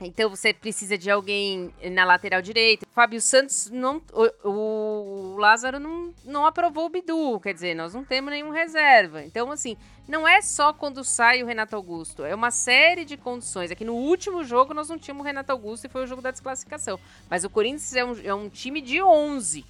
Então 0.00 0.30
você 0.30 0.54
precisa 0.54 0.96
de 0.96 1.10
alguém 1.10 1.72
na 1.92 2.04
lateral 2.04 2.40
direita. 2.40 2.86
Fábio 2.92 3.20
Santos 3.20 3.70
não. 3.70 4.00
O, 4.12 4.48
o, 4.48 5.36
Lázaro 5.36 5.78
não, 5.78 6.14
não 6.24 6.46
aprovou 6.46 6.86
o 6.86 6.88
Bidu. 6.88 7.38
Quer 7.40 7.52
dizer, 7.52 7.74
nós 7.74 7.92
não 7.92 8.04
temos 8.04 8.30
nenhum 8.30 8.50
reserva. 8.50 9.22
Então, 9.22 9.50
assim, 9.52 9.76
não 10.08 10.26
é 10.26 10.40
só 10.40 10.72
quando 10.72 11.04
sai 11.04 11.42
o 11.42 11.46
Renato 11.46 11.76
Augusto. 11.76 12.24
É 12.24 12.34
uma 12.34 12.50
série 12.50 13.04
de 13.04 13.16
condições. 13.16 13.70
Aqui 13.70 13.84
no 13.84 13.94
último 13.94 14.42
jogo 14.42 14.72
nós 14.72 14.88
não 14.88 14.98
tínhamos 14.98 15.22
o 15.22 15.26
Renato 15.26 15.52
Augusto 15.52 15.86
e 15.86 15.90
foi 15.90 16.04
o 16.04 16.06
jogo 16.06 16.22
da 16.22 16.30
desclassificação. 16.30 16.98
Mas 17.28 17.44
o 17.44 17.50
Corinthians 17.50 17.94
é 17.94 18.04
um, 18.04 18.20
é 18.24 18.34
um 18.34 18.48
time 18.48 18.80
de 18.80 19.02
11. 19.02 19.64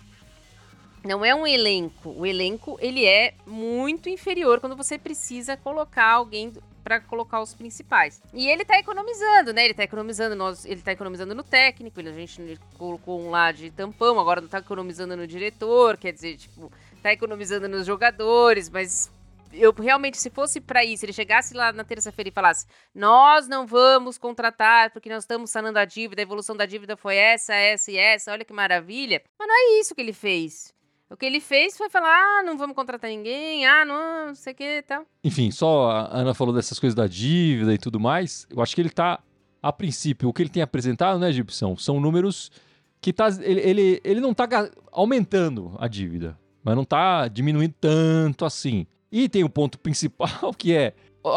Não 1.04 1.24
é 1.24 1.34
um 1.34 1.46
elenco. 1.46 2.10
O 2.10 2.26
elenco 2.26 2.78
ele 2.80 3.04
é 3.04 3.34
muito 3.46 4.08
inferior 4.08 4.60
quando 4.60 4.76
você 4.76 4.98
precisa 4.98 5.56
colocar 5.56 6.06
alguém 6.06 6.52
para 6.90 7.00
colocar 7.00 7.40
os 7.40 7.54
principais. 7.54 8.20
E 8.34 8.48
ele 8.48 8.64
tá 8.64 8.76
economizando, 8.76 9.52
né? 9.52 9.64
Ele 9.64 9.74
tá 9.74 9.84
economizando, 9.84 10.34
nós, 10.34 10.64
ele 10.64 10.82
tá 10.82 10.90
economizando 10.90 11.36
no 11.36 11.44
técnico, 11.44 12.00
a 12.00 12.02
gente 12.02 12.58
colocou 12.76 13.20
um 13.20 13.30
lá 13.30 13.52
de 13.52 13.70
tampão, 13.70 14.18
agora 14.18 14.40
não 14.40 14.48
tá 14.48 14.58
economizando 14.58 15.16
no 15.16 15.24
diretor, 15.24 15.96
quer 15.96 16.12
dizer, 16.12 16.36
tipo, 16.36 16.72
tá 17.00 17.12
economizando 17.12 17.68
nos 17.68 17.86
jogadores, 17.86 18.68
mas 18.68 19.08
eu 19.52 19.72
realmente, 19.72 20.18
se 20.18 20.30
fosse 20.30 20.60
para 20.60 20.84
isso, 20.84 21.04
ele 21.04 21.12
chegasse 21.12 21.54
lá 21.54 21.72
na 21.72 21.84
terça-feira 21.84 22.28
e 22.28 22.32
falasse: 22.32 22.66
Nós 22.92 23.46
não 23.46 23.68
vamos 23.68 24.18
contratar 24.18 24.90
porque 24.90 25.08
nós 25.08 25.22
estamos 25.22 25.48
sanando 25.48 25.78
a 25.78 25.84
dívida, 25.84 26.20
a 26.20 26.24
evolução 26.24 26.56
da 26.56 26.66
dívida 26.66 26.96
foi 26.96 27.14
essa, 27.14 27.54
essa 27.54 27.92
e 27.92 27.96
essa, 27.96 28.32
olha 28.32 28.44
que 28.44 28.52
maravilha. 28.52 29.22
Mas 29.38 29.46
não 29.46 29.54
é 29.54 29.80
isso 29.80 29.94
que 29.94 30.00
ele 30.00 30.12
fez. 30.12 30.74
O 31.10 31.16
que 31.16 31.26
ele 31.26 31.40
fez 31.40 31.76
foi 31.76 31.90
falar: 31.90 32.08
ah, 32.08 32.42
não 32.44 32.56
vamos 32.56 32.76
contratar 32.76 33.10
ninguém, 33.10 33.66
ah, 33.66 33.84
não, 33.84 34.28
não 34.28 34.34
sei 34.34 34.52
o 34.52 34.56
que 34.56 34.78
e 34.78 34.82
tal. 34.82 35.04
Enfim, 35.24 35.50
só 35.50 35.90
a 35.90 36.20
Ana 36.20 36.34
falou 36.34 36.54
dessas 36.54 36.78
coisas 36.78 36.94
da 36.94 37.08
dívida 37.08 37.74
e 37.74 37.78
tudo 37.78 37.98
mais. 37.98 38.46
Eu 38.48 38.62
acho 38.62 38.74
que 38.74 38.80
ele 38.80 38.90
tá, 38.90 39.18
a 39.60 39.72
princípio, 39.72 40.28
o 40.28 40.32
que 40.32 40.42
ele 40.42 40.48
tem 40.48 40.62
apresentado, 40.62 41.18
né, 41.18 41.32
Gibson, 41.32 41.76
são 41.76 41.98
números 41.98 42.52
que 43.00 43.12
tá, 43.12 43.28
ele, 43.40 43.60
ele, 43.60 44.00
ele 44.04 44.20
não 44.20 44.32
tá 44.32 44.46
aumentando 44.92 45.74
a 45.78 45.88
dívida, 45.88 46.38
mas 46.62 46.76
não 46.76 46.84
tá 46.84 47.26
diminuindo 47.26 47.74
tanto 47.80 48.44
assim. 48.44 48.86
E 49.10 49.28
tem 49.28 49.42
o 49.42 49.50
ponto 49.50 49.78
principal 49.80 50.54
que 50.56 50.72
é 50.74 50.94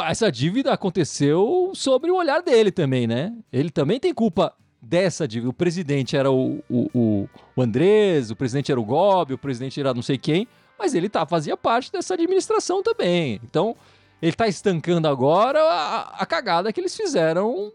essa 0.08 0.32
dívida 0.32 0.72
aconteceu 0.72 1.72
sobre 1.74 2.10
o 2.10 2.16
olhar 2.16 2.42
dele 2.42 2.72
também, 2.72 3.06
né? 3.06 3.36
Ele 3.52 3.70
também 3.70 4.00
tem 4.00 4.14
culpa 4.14 4.56
dessa 4.84 5.26
dívida. 5.26 5.50
O 5.50 5.54
presidente 5.54 6.18
era 6.18 6.30
o, 6.30 6.62
o, 6.70 7.30
o 7.56 7.62
Andrés, 7.62 8.30
o 8.30 8.36
presidente 8.36 8.72
era 8.72 8.80
o 8.80 8.84
Gobi, 8.84 9.34
o 9.34 9.38
presidente 9.38 9.80
era 9.80 9.94
não 9.94 10.02
sei 10.02 10.18
quem, 10.18 10.48
mas 10.78 10.94
ele 10.94 11.08
tá, 11.08 11.26
fazia 11.26 11.56
parte 11.56 11.92
dessa 11.92 12.14
administração 12.14 12.84
também. 12.84 13.40
Então, 13.44 13.76
ele 14.22 14.32
está 14.32 14.48
estancando 14.48 15.08
agora 15.08 15.62
a, 15.62 16.22
a, 16.22 16.26
cagada 16.26 16.74
que 16.74 16.82
eles 16.82 16.96
fizeram 16.96 17.72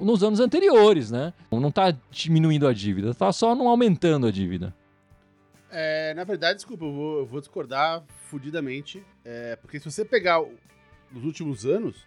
nos 0.00 0.24
anos 0.24 0.40
anteriores, 0.40 1.10
né? 1.10 1.32
Não 1.50 1.68
está 1.68 1.96
diminuindo 2.10 2.66
a 2.66 2.72
dívida, 2.72 3.10
está 3.10 3.30
só 3.32 3.54
não 3.54 3.68
aumentando 3.68 4.26
a 4.26 4.30
dívida. 4.32 4.74
É, 5.70 6.14
na 6.14 6.24
verdade, 6.24 6.56
desculpa, 6.56 6.84
eu 6.84 6.92
vou, 6.92 7.18
eu 7.18 7.26
vou 7.26 7.40
discordar 7.40 8.02
fudidamente, 8.28 9.04
é, 9.24 9.56
porque 9.56 9.78
se 9.78 9.90
você 9.90 10.04
pegar 10.04 10.40
os 10.40 11.24
últimos 11.24 11.64
anos, 11.64 12.06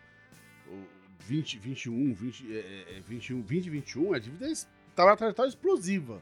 20, 1.20 1.60
21, 1.60 2.14
20, 2.14 2.58
é, 2.58 3.02
21, 3.08 3.42
20, 3.42 3.70
21, 3.70 4.14
a 4.14 4.20
dívida 4.20 4.48
estava 4.48 5.12
na 5.12 5.18
trajetória 5.18 5.50
explosiva. 5.50 6.22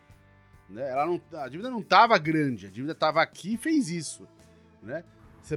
Né? 0.69 0.89
Ela 0.89 1.05
não, 1.05 1.21
a 1.33 1.47
dívida 1.47 1.69
não 1.69 1.79
estava 1.79 2.17
grande, 2.17 2.67
a 2.67 2.69
dívida 2.69 2.93
estava 2.93 3.21
aqui 3.21 3.53
e 3.53 3.57
fez 3.57 3.89
isso. 3.89 4.27
Né? 4.81 5.03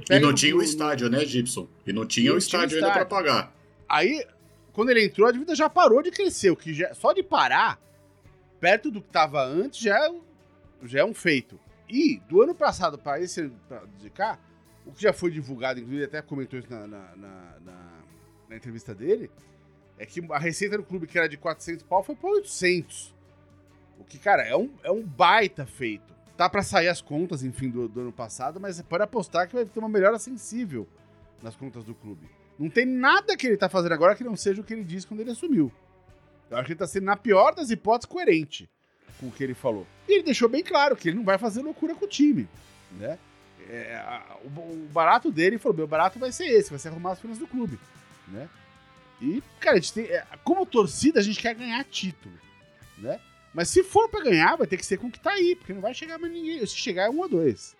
e 0.09 0.19
não 0.19 0.33
tinha 0.33 0.55
o 0.55 0.61
estádio, 0.61 1.09
né, 1.09 1.25
Gibson? 1.25 1.67
E 1.85 1.91
não 1.91 2.05
tinha 2.05 2.27
e 2.27 2.31
o 2.31 2.37
estádio, 2.37 2.77
tinha 2.77 2.87
ainda 2.87 2.93
para 2.93 3.05
pagar. 3.05 3.55
Aí, 3.87 4.23
quando 4.71 4.89
ele 4.89 5.03
entrou, 5.03 5.27
a 5.27 5.31
dívida 5.31 5.55
já 5.55 5.67
parou 5.67 6.03
de 6.03 6.11
crescer, 6.11 6.51
o 6.51 6.55
que 6.55 6.73
já, 6.73 6.93
só 6.93 7.11
de 7.11 7.23
parar, 7.23 7.79
perto 8.59 8.91
do 8.91 9.01
que 9.01 9.07
estava 9.07 9.43
antes, 9.43 9.79
já 9.79 9.97
é, 10.05 10.13
já 10.83 10.99
é 10.99 11.05
um 11.05 11.13
feito. 11.13 11.59
E 11.87 12.21
do 12.29 12.43
ano 12.43 12.53
passado 12.53 12.99
para 12.99 13.19
esse 13.19 13.49
pra 13.67 13.83
de 13.99 14.11
cá, 14.11 14.37
o 14.85 14.91
que 14.91 15.01
já 15.01 15.11
foi 15.11 15.31
divulgado, 15.31 15.79
inclusive 15.79 16.05
até 16.05 16.21
comentou 16.21 16.59
isso 16.59 16.69
na, 16.69 16.85
na, 16.85 17.15
na 17.15 17.49
na 17.65 17.98
entrevista 18.55 18.95
dele, 18.95 19.29
é 19.99 20.05
que 20.05 20.21
a 20.31 20.39
receita 20.39 20.77
do 20.77 20.83
clube, 20.83 21.05
que 21.05 21.17
era 21.17 21.27
de 21.27 21.37
400 21.37 21.83
pau, 21.83 22.01
foi 22.01 22.15
para 22.15 22.29
800. 22.29 23.13
O 23.99 24.05
que, 24.05 24.17
cara, 24.17 24.43
é 24.43 24.55
um, 24.55 24.71
é 24.81 24.89
um 24.89 25.03
baita 25.03 25.65
feito. 25.65 26.13
Tá 26.37 26.49
para 26.49 26.63
sair 26.63 26.87
as 26.87 27.01
contas, 27.01 27.43
enfim, 27.43 27.69
do, 27.69 27.89
do 27.89 27.99
ano 27.99 28.13
passado, 28.13 28.61
mas 28.61 28.81
pode 28.81 29.03
apostar 29.03 29.47
que 29.47 29.53
vai 29.53 29.65
ter 29.65 29.77
uma 29.77 29.89
melhora 29.89 30.17
sensível 30.17 30.87
nas 31.43 31.53
contas 31.53 31.83
do 31.83 31.93
clube. 31.93 32.29
Não 32.57 32.69
tem 32.69 32.85
nada 32.85 33.35
que 33.35 33.45
ele 33.45 33.57
tá 33.57 33.67
fazendo 33.67 33.91
agora 33.91 34.15
que 34.15 34.23
não 34.23 34.37
seja 34.37 34.61
o 34.61 34.63
que 34.63 34.73
ele 34.73 34.85
disse 34.85 35.05
quando 35.05 35.19
ele 35.19 35.31
assumiu. 35.31 35.69
Eu 36.49 36.57
acho 36.57 36.67
que 36.67 36.71
ele 36.71 36.79
tá 36.79 36.87
sendo, 36.87 37.03
na 37.03 37.17
pior 37.17 37.53
das 37.53 37.69
hipóteses, 37.69 38.09
coerente 38.09 38.69
com 39.19 39.27
o 39.27 39.31
que 39.31 39.43
ele 39.43 39.53
falou. 39.53 39.85
E 40.07 40.13
ele 40.13 40.23
deixou 40.23 40.47
bem 40.47 40.63
claro 40.63 40.95
que 40.95 41.09
ele 41.09 41.17
não 41.17 41.25
vai 41.25 41.37
fazer 41.37 41.61
loucura 41.61 41.93
com 41.93 42.05
o 42.05 42.07
time, 42.07 42.47
né? 42.97 43.19
É, 43.69 44.01
o, 44.43 44.47
o, 44.47 44.89
barato 44.91 45.29
dele 45.29 45.57
falou: 45.57 45.77
meu 45.77 45.87
barato 45.87 46.17
vai 46.17 46.31
ser 46.31 46.45
esse, 46.47 46.69
vai 46.69 46.79
ser 46.79 46.87
arrumar 46.87 47.11
as 47.11 47.19
finanças 47.19 47.39
do 47.39 47.47
clube 47.47 47.77
né? 48.29 48.49
E, 49.21 49.43
cara, 49.59 49.77
a 49.77 49.79
gente 49.79 49.93
tem, 49.93 50.05
é, 50.05 50.25
como 50.43 50.65
torcida, 50.65 51.19
a 51.19 51.23
gente 51.23 51.39
quer 51.39 51.53
ganhar 51.53 51.83
título, 51.83 52.33
né? 52.97 53.19
Mas 53.53 53.69
se 53.69 53.83
for 53.83 54.07
para 54.09 54.23
ganhar, 54.23 54.55
vai 54.55 54.67
ter 54.67 54.77
que 54.77 54.85
ser 54.85 54.97
com 54.97 55.07
o 55.07 55.11
que 55.11 55.19
tá 55.19 55.31
aí, 55.31 55.55
porque 55.55 55.73
não 55.73 55.81
vai 55.81 55.93
chegar 55.93 56.19
mais 56.19 56.31
ninguém. 56.31 56.65
Se 56.65 56.75
chegar 56.75 57.05
é 57.05 57.09
um 57.09 57.19
ou 57.19 57.27
dois. 57.27 57.75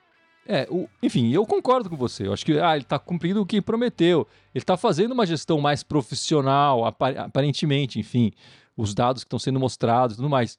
É, 0.46 0.68
o, 0.70 0.90
enfim, 1.02 1.32
eu 1.32 1.46
concordo 1.46 1.90
com 1.90 1.96
você. 1.96 2.26
Eu 2.26 2.34
acho 2.34 2.44
que 2.44 2.60
ah, 2.60 2.76
ele 2.76 2.84
tá 2.84 2.98
cumprindo 2.98 3.42
o 3.42 3.46
que 3.46 3.62
prometeu. 3.62 4.28
Ele 4.54 4.66
tá 4.66 4.76
fazendo 4.76 5.12
uma 5.12 5.26
gestão 5.26 5.62
mais 5.62 5.84
profissional, 5.84 6.86
aparentemente, 6.86 8.00
enfim, 8.00 8.32
os 8.76 8.96
dados 8.96 9.24
que 9.24 9.28
estão 9.28 9.38
sendo 9.38 9.60
mostrados 9.60 10.16
e 10.16 10.18
tudo 10.18 10.30
mais. 10.30 10.58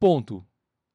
Ponto. 0.00 0.44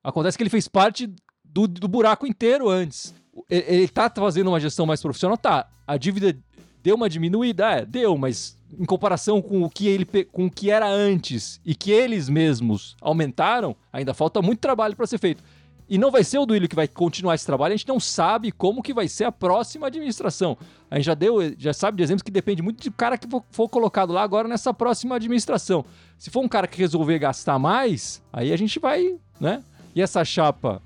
Acontece 0.04 0.38
que 0.38 0.44
ele 0.44 0.50
fez 0.50 0.68
parte 0.68 1.10
do, 1.44 1.68
do 1.68 1.88
buraco 1.88 2.28
inteiro 2.28 2.68
antes. 2.68 3.16
Ele, 3.50 3.66
ele 3.68 3.88
tá 3.88 4.12
fazendo 4.14 4.48
uma 4.48 4.60
gestão 4.60 4.86
mais 4.86 5.02
profissional? 5.02 5.38
Tá. 5.38 5.70
A 5.88 5.96
dívida 5.96 6.38
Deu 6.86 6.96
uma 6.96 7.10
diminuída? 7.10 7.66
É, 7.66 7.84
deu, 7.84 8.16
mas 8.16 8.56
em 8.80 8.86
comparação 8.86 9.42
com 9.42 9.64
o 9.64 9.70
que 9.72 9.88
ele 9.88 10.06
com 10.32 10.46
o 10.46 10.52
que 10.52 10.70
era 10.70 10.88
antes 10.88 11.60
e 11.66 11.74
que 11.74 11.90
eles 11.90 12.30
mesmos 12.30 12.96
aumentaram, 13.02 13.76
ainda 13.92 14.14
falta 14.14 14.40
muito 14.40 14.60
trabalho 14.60 14.96
para 14.96 15.08
ser 15.08 15.18
feito. 15.18 15.44
E 15.90 15.98
não 15.98 16.12
vai 16.12 16.24
ser 16.24 16.38
o 16.38 16.46
Duílio 16.46 16.70
que 16.70 16.76
vai 16.76 16.88
continuar 16.88 17.34
esse 17.34 17.46
trabalho, 17.46 17.74
a 17.74 17.76
gente 17.76 17.88
não 17.88 18.00
sabe 18.00 18.52
como 18.52 18.84
que 18.84 18.94
vai 18.94 19.08
ser 19.08 19.24
a 19.24 19.32
próxima 19.32 19.88
administração. 19.88 20.56
A 20.90 20.98
gente 20.98 21.06
já 21.06 21.16
deu, 21.16 21.56
já 21.58 21.74
sabe 21.74 21.98
de 21.98 22.04
exemplos 22.04 22.22
que 22.22 22.30
depende 22.30 22.62
muito 22.62 22.84
do 22.84 22.96
cara 22.96 23.18
que 23.18 23.28
for, 23.50 23.68
colocado 23.68 24.14
lá 24.14 24.22
agora 24.22 24.48
nessa 24.48 24.72
próxima 24.72 25.16
administração. 25.16 25.84
Se 26.20 26.30
for 26.30 26.42
um 26.42 26.48
cara 26.48 26.68
que 26.68 26.78
resolver 26.78 27.18
gastar 27.18 27.58
mais, 27.58 28.22
aí 28.32 28.54
a 28.54 28.58
gente 28.58 28.78
vai, 28.78 29.16
né? 29.40 29.64
E 29.96 30.04
essa 30.04 30.24
chapa 30.24 30.84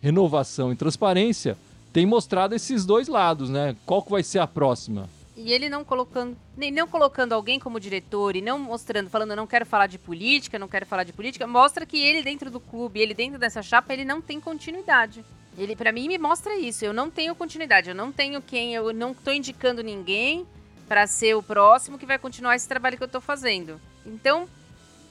renovação 0.00 0.70
e 0.72 0.76
transparência 0.76 1.58
tem 1.92 2.06
mostrado 2.06 2.54
esses 2.54 2.86
dois 2.86 3.08
lados, 3.08 3.50
né? 3.50 3.74
Qual 3.84 4.00
que 4.00 4.12
vai 4.12 4.22
ser 4.22 4.38
a 4.38 4.46
próxima? 4.46 5.08
E 5.42 5.54
ele 5.54 5.70
não 5.70 5.82
colocando, 5.82 6.36
nem 6.54 6.70
não 6.70 6.86
colocando 6.86 7.32
alguém 7.32 7.58
como 7.58 7.80
diretor 7.80 8.36
e 8.36 8.42
não 8.42 8.58
mostrando, 8.58 9.08
falando, 9.08 9.34
não 9.34 9.46
quero 9.46 9.64
falar 9.64 9.86
de 9.86 9.98
política, 9.98 10.58
não 10.58 10.68
quero 10.68 10.84
falar 10.84 11.02
de 11.02 11.14
política, 11.14 11.46
mostra 11.46 11.86
que 11.86 11.96
ele 11.96 12.22
dentro 12.22 12.50
do 12.50 12.60
clube, 12.60 13.00
ele 13.00 13.14
dentro 13.14 13.38
dessa 13.38 13.62
chapa, 13.62 13.94
ele 13.94 14.04
não 14.04 14.20
tem 14.20 14.38
continuidade. 14.38 15.24
Ele 15.56 15.74
para 15.74 15.92
mim 15.92 16.08
me 16.08 16.18
mostra 16.18 16.58
isso. 16.58 16.84
Eu 16.84 16.92
não 16.92 17.10
tenho 17.10 17.34
continuidade, 17.34 17.88
eu 17.88 17.94
não 17.94 18.12
tenho 18.12 18.42
quem, 18.42 18.74
eu 18.74 18.92
não 18.92 19.14
tô 19.14 19.32
indicando 19.32 19.82
ninguém 19.82 20.46
para 20.86 21.06
ser 21.06 21.34
o 21.34 21.42
próximo 21.42 21.96
que 21.98 22.04
vai 22.04 22.18
continuar 22.18 22.54
esse 22.54 22.68
trabalho 22.68 22.98
que 22.98 23.02
eu 23.02 23.08
tô 23.08 23.20
fazendo. 23.20 23.80
Então, 24.04 24.46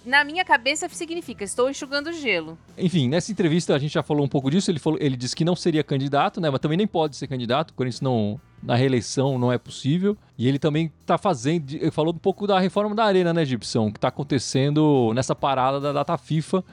na 0.06 0.24
minha 0.24 0.46
cabeça 0.46 0.88
significa 0.90 1.44
estou 1.44 1.72
enxugando 1.72 2.14
gelo. 2.14 2.56
Enfim, 2.78 3.10
nessa 3.10 3.32
entrevista 3.32 3.74
a 3.74 3.80
gente 3.80 3.94
já 3.94 4.04
falou 4.04 4.24
um 4.24 4.30
pouco 4.30 4.52
disso. 4.52 4.70
Ele, 4.70 4.80
falou, 4.80 5.00
ele 5.02 5.18
disse 5.18 5.36
que 5.36 5.44
não 5.44 5.56
seria 5.56 5.84
candidato, 5.84 6.40
né? 6.40 6.52
Mas 6.52 6.60
também 6.60 6.78
nem 6.78 6.88
pode 6.88 7.16
ser 7.16 7.28
candidato. 7.28 7.74
Por 7.74 7.88
isso 7.88 8.04
não 8.04 8.40
na 8.62 8.76
reeleição 8.76 9.38
não 9.40 9.52
é 9.52 9.58
possível. 9.58 10.18
E 10.38 10.48
ele 10.48 10.60
também 10.60 10.92
está 11.02 11.18
fazendo. 11.18 11.74
Ele 11.74 11.92
falou 11.92 12.14
um 12.14 12.18
pouco 12.18 12.46
da 12.46 12.60
reforma 12.60 12.96
da 12.96 13.04
arena, 13.04 13.34
né, 13.34 13.46
Gibson? 13.46 13.92
Que 13.92 13.98
está 13.98 14.08
acontecendo 14.10 15.12
nessa 15.14 15.36
parada 15.36 15.80
da 15.80 15.92
data 15.92 16.18
FIFA. 16.18 16.64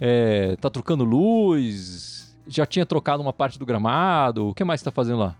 É, 0.00 0.56
tá 0.56 0.68
trocando 0.68 1.04
luz. 1.04 2.36
Já 2.46 2.66
tinha 2.66 2.86
trocado 2.86 3.22
uma 3.22 3.32
parte 3.32 3.58
do 3.58 3.66
gramado. 3.66 4.48
O 4.48 4.54
que 4.54 4.64
mais 4.64 4.80
está 4.80 4.90
fazendo 4.90 5.18
lá? 5.18 5.36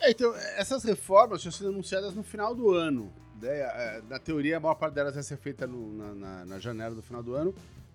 É, 0.00 0.10
então, 0.10 0.34
essas 0.56 0.84
reformas 0.84 1.40
tinham 1.40 1.52
sido 1.52 1.68
anunciadas 1.68 2.14
no 2.14 2.22
final 2.22 2.54
do 2.54 2.70
ano. 2.70 3.10
Né? 3.40 3.60
É, 3.60 4.02
na 4.08 4.18
teoria, 4.18 4.56
a 4.56 4.60
maior 4.60 4.74
parte 4.74 4.94
delas 4.94 5.16
ia 5.16 5.22
ser 5.22 5.36
feita 5.36 5.66
no, 5.66 5.92
na, 5.96 6.14
na, 6.14 6.44
na, 6.44 6.58
janela 6.58 6.94
do 6.94 7.02
final 7.02 7.22
do 7.22 7.34
ano. 7.34 7.54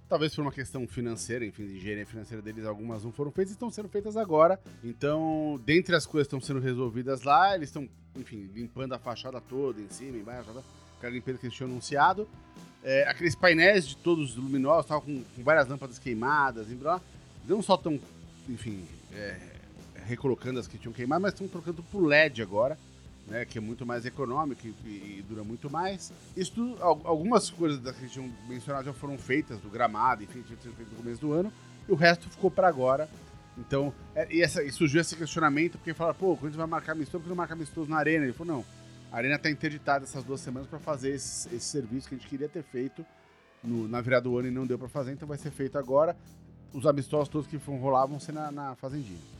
Talvez 0.09 0.33
por 0.33 0.41
uma 0.41 0.51
questão 0.51 0.87
financeira, 0.87 1.45
enfim, 1.45 1.67
de 1.67 1.77
engenharia 1.77 2.03
financeira 2.03 2.41
deles, 2.41 2.65
algumas 2.65 3.03
não 3.03 3.11
foram 3.11 3.29
feitas 3.29 3.51
e 3.51 3.53
estão 3.53 3.69
sendo 3.69 3.87
feitas 3.87 4.17
agora. 4.17 4.59
Então, 4.83 5.61
dentre 5.63 5.95
as 5.95 6.07
coisas 6.07 6.27
que 6.27 6.35
estão 6.35 6.41
sendo 6.41 6.59
resolvidas 6.59 7.21
lá, 7.21 7.53
eles 7.53 7.69
estão, 7.69 7.87
enfim, 8.15 8.49
limpando 8.55 8.93
a 8.93 8.97
fachada 8.97 9.39
toda, 9.39 9.79
em 9.79 9.87
cima, 9.87 10.17
embaixo, 10.17 10.49
aquela 10.97 11.13
limpeza 11.13 11.37
que 11.37 11.45
eles 11.45 11.55
tinham 11.55 11.69
anunciado. 11.69 12.27
É, 12.83 13.07
aqueles 13.07 13.35
painéis 13.35 13.87
de 13.87 13.97
todos 13.97 14.35
luminosos, 14.35 14.85
estavam 14.85 15.05
com, 15.05 15.23
com, 15.35 15.43
várias 15.43 15.67
lâmpadas 15.67 15.99
queimadas, 15.99 16.65
blá, 16.69 16.99
não 17.47 17.61
só 17.61 17.75
estão, 17.75 17.99
enfim, 18.47 18.83
é, 19.13 19.37
recolocando 20.05 20.59
as 20.59 20.67
que 20.67 20.79
tinham 20.79 20.93
queimado, 20.93 21.21
mas 21.21 21.33
estão 21.33 21.47
trocando 21.47 21.83
pro 21.83 22.03
LED 22.03 22.41
agora, 22.41 22.79
né, 23.29 23.45
que 23.45 23.57
é 23.57 23.61
muito 23.61 23.85
mais 23.85 24.05
econômico 24.05 24.61
e, 24.65 25.19
e 25.19 25.25
dura 25.27 25.43
muito 25.43 25.69
mais. 25.69 26.11
Isso 26.35 26.77
algumas 26.81 27.49
coisas 27.49 27.79
que 27.79 27.89
a 27.89 27.93
gente 27.93 28.11
tinha 28.11 28.31
mencionado 28.47 28.85
já 28.85 28.93
foram 28.93 29.17
feitas, 29.17 29.59
do 29.59 29.69
gramado, 29.69 30.23
enfim, 30.23 30.41
tinha 30.41 30.57
sido 30.59 30.75
feito 30.75 30.89
no 30.89 30.97
começo 30.97 31.21
do 31.21 31.31
ano, 31.31 31.53
e 31.87 31.91
o 31.91 31.95
resto 31.95 32.29
ficou 32.29 32.49
para 32.49 32.67
agora. 32.67 33.09
Então, 33.57 33.93
é, 34.15 34.27
e, 34.33 34.41
essa, 34.41 34.63
e 34.63 34.71
surgiu 34.71 35.01
esse 35.01 35.15
questionamento, 35.15 35.77
porque 35.77 35.93
falaram, 35.93 36.17
pô, 36.17 36.35
quando 36.35 36.45
a 36.45 36.49
gente 36.49 36.57
vai 36.57 36.67
marcar 36.67 36.93
amistoso, 36.93 37.19
por 37.19 37.23
que 37.23 37.29
não 37.29 37.35
marcar 37.35 37.55
amistoso 37.55 37.89
na 37.89 37.97
arena? 37.97 38.23
Ele 38.23 38.33
falou, 38.33 38.57
não, 38.57 38.65
a 39.11 39.17
arena 39.17 39.35
está 39.35 39.49
interditada 39.49 40.05
essas 40.05 40.23
duas 40.23 40.39
semanas 40.39 40.67
para 40.67 40.79
fazer 40.79 41.11
esse, 41.11 41.53
esse, 41.53 41.65
serviço 41.65 42.07
que 42.07 42.15
a 42.15 42.17
gente 42.17 42.27
queria 42.27 42.47
ter 42.47 42.63
feito 42.63 43.05
no, 43.63 43.87
na 43.87 43.99
virada 44.01 44.23
do 44.23 44.37
ano 44.37 44.47
e 44.47 44.51
não 44.51 44.65
deu 44.65 44.79
para 44.79 44.87
fazer, 44.87 45.11
então 45.11 45.27
vai 45.27 45.37
ser 45.37 45.51
feito 45.51 45.77
agora. 45.77 46.15
Os 46.73 46.85
amistosos 46.85 47.27
todos 47.27 47.47
que 47.47 47.57
vão 47.57 47.77
rolar 47.77 48.05
vão 48.05 48.19
ser 48.19 48.31
na, 48.31 48.51
na 48.51 48.75
Fazendinha. 48.75 49.38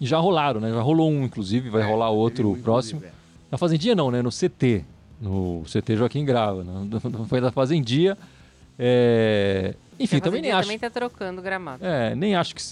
E 0.00 0.06
já 0.06 0.18
rolaram, 0.18 0.60
né? 0.60 0.70
Já 0.70 0.80
rolou 0.80 1.10
um, 1.10 1.24
inclusive, 1.24 1.70
vai 1.70 1.82
é, 1.82 1.86
rolar 1.86 2.10
outro 2.10 2.52
um, 2.52 2.60
próximo. 2.60 3.02
É. 3.04 3.10
Na 3.50 3.58
Fazendinha 3.58 3.94
não, 3.94 4.10
né? 4.10 4.22
No 4.22 4.30
CT. 4.30 4.84
No 5.20 5.62
CT 5.64 5.96
Joaquim 5.96 6.24
Grava. 6.24 6.62
Não 6.64 7.24
foi 7.26 7.40
da 7.40 7.50
Fazendinha. 7.50 8.18
É... 8.78 9.74
Enfim, 9.98 10.20
também 10.20 10.42
nem 10.42 10.52
acho. 10.52 10.64
também 10.64 10.78
tá 10.78 10.90
trocando 10.90 11.40
gramado. 11.40 11.82
É, 11.82 12.14
nem 12.14 12.34
acho 12.34 12.54
que. 12.54 12.62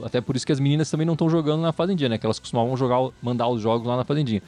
Até 0.00 0.20
por 0.20 0.36
isso 0.36 0.46
que 0.46 0.52
as 0.52 0.60
meninas 0.60 0.88
também 0.88 1.04
não 1.04 1.14
estão 1.14 1.28
jogando 1.28 1.60
na 1.60 1.72
Fazendinha, 1.72 2.08
né? 2.08 2.18
Que 2.18 2.24
elas 2.24 2.38
costumavam 2.38 2.76
jogar, 2.76 3.10
mandar 3.20 3.48
os 3.48 3.60
jogos 3.60 3.84
lá 3.84 3.96
na 3.96 4.04
Fazendinha. 4.04 4.40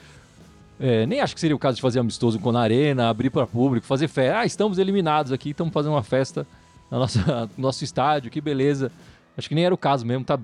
É, 0.79 1.05
nem 1.05 1.19
acho 1.19 1.35
que 1.35 1.41
seria 1.41 1.55
o 1.55 1.59
caso 1.59 1.75
de 1.75 1.81
fazer 1.81 1.99
amistoso 1.99 2.39
com 2.39 2.51
na 2.51 2.61
arena, 2.61 3.09
abrir 3.09 3.29
para 3.29 3.45
público, 3.45 3.85
fazer 3.85 4.07
festa. 4.07 4.39
Ah, 4.39 4.45
estamos 4.45 4.77
eliminados 4.77 5.33
aqui, 5.33 5.49
estamos 5.49 5.73
fazendo 5.73 5.91
uma 5.91 6.03
festa 6.03 6.47
no 6.89 6.99
nosso, 6.99 7.19
no 7.57 7.63
nosso 7.63 7.83
estádio, 7.83 8.31
que 8.31 8.39
beleza. 8.39 8.91
Acho 9.37 9.49
que 9.49 9.55
nem 9.55 9.65
era 9.65 9.75
o 9.75 9.77
caso 9.77 10.05
mesmo, 10.05 10.23
tá 10.23 10.39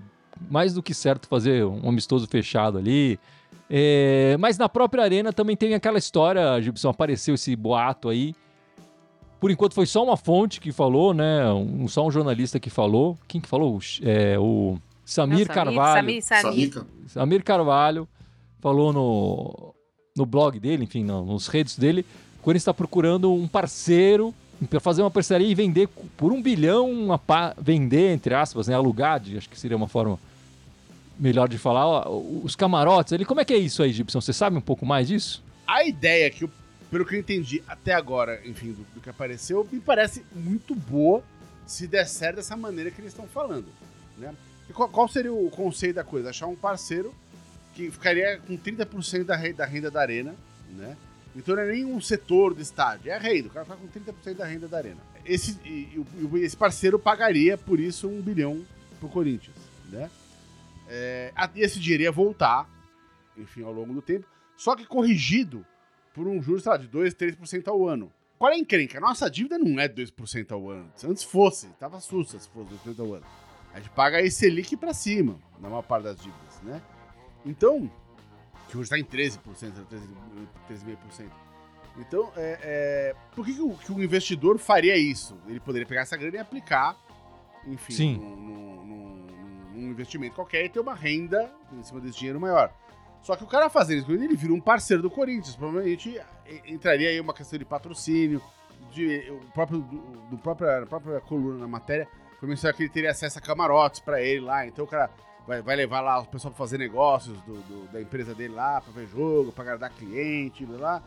mais 0.49 0.73
do 0.73 0.83
que 0.83 0.93
certo 0.93 1.27
fazer 1.27 1.65
um 1.65 1.89
amistoso 1.89 2.27
fechado 2.27 2.77
ali. 2.77 3.19
É, 3.69 4.37
mas 4.39 4.57
na 4.57 4.69
própria 4.69 5.03
arena 5.03 5.33
também 5.33 5.55
tem 5.55 5.73
aquela 5.73 5.97
história, 5.97 6.61
Gibson, 6.61 6.89
apareceu 6.89 7.35
esse 7.35 7.55
boato 7.55 8.09
aí. 8.09 8.33
Por 9.39 9.51
enquanto 9.51 9.73
foi 9.73 9.85
só 9.85 10.03
uma 10.03 10.17
fonte 10.17 10.59
que 10.59 10.71
falou, 10.71 11.13
né? 11.13 11.51
Um, 11.51 11.87
só 11.87 12.05
um 12.05 12.09
jornalista 12.09 12.59
que 12.59 12.69
falou. 12.69 13.17
Quem 13.27 13.39
que 13.39 13.47
falou? 13.47 13.79
É, 14.01 14.37
o 14.39 14.77
Samir, 15.05 15.39
Não, 15.39 15.45
Samir 15.45 15.47
Carvalho. 15.47 15.95
Samir, 15.95 16.23
Samir. 16.23 16.85
Samir 17.07 17.43
Carvalho 17.43 18.07
falou 18.59 18.91
no, 18.91 19.75
no 20.15 20.25
blog 20.25 20.59
dele, 20.59 20.85
enfim, 20.85 21.03
no, 21.03 21.23
nos 21.23 21.47
redes 21.47 21.77
dele. 21.77 22.05
O 22.39 22.43
Corinthians 22.43 22.63
está 22.63 22.73
procurando 22.73 23.31
um 23.31 23.47
parceiro 23.47 24.33
para 24.65 24.79
fazer 24.79 25.01
uma 25.01 25.11
parceria 25.11 25.47
e 25.47 25.53
vender 25.53 25.87
por 26.15 26.31
um 26.31 26.41
bilhão, 26.41 26.89
uma 26.89 27.21
vender, 27.59 28.11
entre 28.11 28.33
aspas, 28.33 28.67
né, 28.67 28.75
alugar, 28.75 29.21
acho 29.37 29.49
que 29.49 29.59
seria 29.59 29.77
uma 29.77 29.87
forma 29.87 30.19
melhor 31.19 31.47
de 31.47 31.57
falar, 31.57 32.09
os 32.09 32.55
camarotes 32.55 33.13
ali. 33.13 33.25
Como 33.25 33.39
é 33.39 33.45
que 33.45 33.53
é 33.53 33.57
isso 33.57 33.83
aí, 33.83 33.91
Gibson? 33.91 34.21
Você 34.21 34.33
sabe 34.33 34.57
um 34.57 34.61
pouco 34.61 34.85
mais 34.85 35.07
disso? 35.07 35.43
A 35.65 35.83
ideia 35.83 36.29
que, 36.29 36.43
eu, 36.43 36.49
pelo 36.89 37.05
que 37.05 37.15
eu 37.15 37.19
entendi 37.19 37.63
até 37.67 37.93
agora, 37.93 38.41
enfim, 38.45 38.71
do, 38.71 38.85
do 38.95 39.01
que 39.01 39.09
apareceu, 39.09 39.67
me 39.71 39.79
parece 39.79 40.23
muito 40.33 40.73
boa 40.73 41.23
se 41.65 41.87
der 41.87 42.07
certo 42.07 42.37
dessa 42.37 42.55
maneira 42.55 42.89
que 42.89 43.01
eles 43.01 43.11
estão 43.11 43.27
falando, 43.27 43.67
né? 44.17 44.33
Qual, 44.73 44.89
qual, 44.89 45.07
seria 45.07 45.33
o 45.33 45.49
conceito 45.49 45.95
da 45.95 46.03
coisa? 46.03 46.29
Achar 46.29 46.47
um 46.47 46.55
parceiro 46.55 47.13
que 47.73 47.89
ficaria 47.89 48.39
com 48.45 48.57
30% 48.57 49.23
da, 49.23 49.35
da 49.35 49.65
renda 49.65 49.89
da 49.89 50.01
arena, 50.01 50.35
né? 50.69 50.95
Então 51.37 51.55
não 51.55 51.61
é 51.61 51.71
nem 51.71 51.85
um 51.85 52.01
setor 52.01 52.55
do 52.55 52.61
estádio, 52.61 53.11
é 53.11 53.15
a 53.15 53.19
renda. 53.19 53.47
O 53.47 53.51
cara 53.51 53.65
fica 53.65 53.77
com 53.77 53.87
30% 53.87 54.33
da 54.33 54.45
renda 54.45 54.67
da 54.67 54.77
arena. 54.77 54.99
Esse, 55.23 55.59
e, 55.63 56.03
e, 56.33 56.39
esse 56.39 56.57
parceiro 56.57 56.97
pagaria 56.97 57.55
por 57.57 57.79
isso 57.79 58.07
um 58.07 58.19
bilhão 58.19 58.65
pro 58.99 59.07
Corinthians, 59.07 59.55
né? 59.89 60.09
É, 60.89 61.31
esse 61.55 61.79
dinheiro 61.79 62.03
ia 62.03 62.11
voltar, 62.11 62.67
enfim, 63.37 63.61
ao 63.61 63.71
longo 63.71 63.93
do 63.93 64.01
tempo, 64.01 64.25
só 64.55 64.75
que 64.75 64.85
corrigido 64.85 65.63
por 66.11 66.27
um 66.27 66.41
juros, 66.41 66.63
sei 66.63 66.71
lá, 66.71 66.77
de 66.77 66.87
2, 66.87 67.13
3% 67.13 67.67
ao 67.67 67.87
ano. 67.87 68.11
Qual 68.39 68.51
é 68.51 68.55
a 68.55 68.57
encrenca? 68.57 68.99
Nossa 68.99 69.29
dívida 69.29 69.59
não 69.59 69.79
é 69.79 69.87
2% 69.87 70.51
ao 70.51 70.69
ano. 70.69 70.91
Antes 71.03 71.23
fosse, 71.23 71.67
tava 71.79 71.99
sussa 71.99 72.39
se 72.39 72.49
fosse 72.49 72.73
2% 72.87 72.99
ao 72.99 73.13
ano. 73.13 73.25
A 73.73 73.79
gente 73.79 73.91
paga 73.91 74.19
esse 74.21 74.39
Selic 74.39 74.75
pra 74.75 74.93
cima, 74.93 75.37
na 75.59 75.69
maior 75.69 75.83
parte 75.83 76.05
das 76.05 76.17
dívidas, 76.17 76.61
né? 76.63 76.81
Então, 77.45 77.91
que 78.67 78.77
hoje 78.77 78.93
está 78.93 78.99
em 78.99 79.03
13%, 79.03 79.39
13,5%. 80.69 81.29
Então, 81.97 82.31
é, 82.35 82.59
é, 82.61 83.15
por 83.35 83.45
que, 83.45 83.53
que, 83.55 83.61
o, 83.61 83.73
que, 83.75 83.91
o, 83.91 84.03
investidor 84.03 84.59
faria 84.59 84.95
isso? 84.95 85.35
Ele 85.47 85.59
poderia 85.59 85.87
pegar 85.87 86.01
essa 86.01 86.15
grana 86.15 86.35
e 86.35 86.39
aplicar, 86.39 86.95
enfim, 87.65 88.17
num, 88.17 88.35
num, 88.35 89.27
num, 89.73 89.89
investimento 89.89 90.35
qualquer 90.35 90.65
e 90.65 90.69
ter 90.69 90.79
uma 90.79 90.93
renda 90.93 91.51
em 91.73 91.81
cima 91.81 91.99
desse 91.99 92.19
dinheiro 92.19 92.39
maior. 92.39 92.71
Só 93.23 93.35
que 93.35 93.43
o 93.43 93.47
cara 93.47 93.67
fazendo 93.69 94.01
isso, 94.01 94.11
ele 94.11 94.35
vira 94.35 94.53
um 94.53 94.61
parceiro 94.61 95.01
do 95.01 95.09
Corinthians. 95.09 95.55
Provavelmente 95.55 96.21
entraria 96.67 97.09
aí 97.09 97.19
uma 97.19 97.33
questão 97.33 97.57
de 97.57 97.65
patrocínio, 97.65 98.41
de, 98.91 99.31
o 99.31 99.51
próprio, 99.51 99.79
do, 99.79 99.97
do 100.29 100.37
própria, 100.37 100.85
própria 100.85 101.19
coluna 101.21 101.59
na 101.59 101.67
matéria, 101.67 102.07
foi 102.39 102.47
mencionado 102.47 102.77
que 102.77 102.83
ele 102.83 102.89
teria 102.89 103.09
acesso 103.09 103.39
a 103.39 103.41
camarotes 103.41 103.99
para 103.99 104.21
ele 104.21 104.41
lá. 104.41 104.67
Então 104.67 104.85
o 104.85 104.87
cara 104.87 105.09
vai, 105.47 105.61
vai 105.61 105.75
levar 105.75 106.01
lá 106.01 106.19
o 106.19 106.25
pessoal 106.25 106.51
pra 106.53 106.57
fazer 106.57 106.77
negócios 106.77 107.39
do, 107.41 107.53
do, 107.53 107.91
da 107.91 108.01
empresa 108.01 108.35
dele 108.35 108.53
lá, 108.53 108.81
pra 108.81 108.91
ver 108.91 109.07
jogo, 109.07 109.51
pra 109.51 109.63
agradar 109.63 109.89
cliente, 109.91 110.65
blá, 110.65 110.77
lá. 110.77 111.03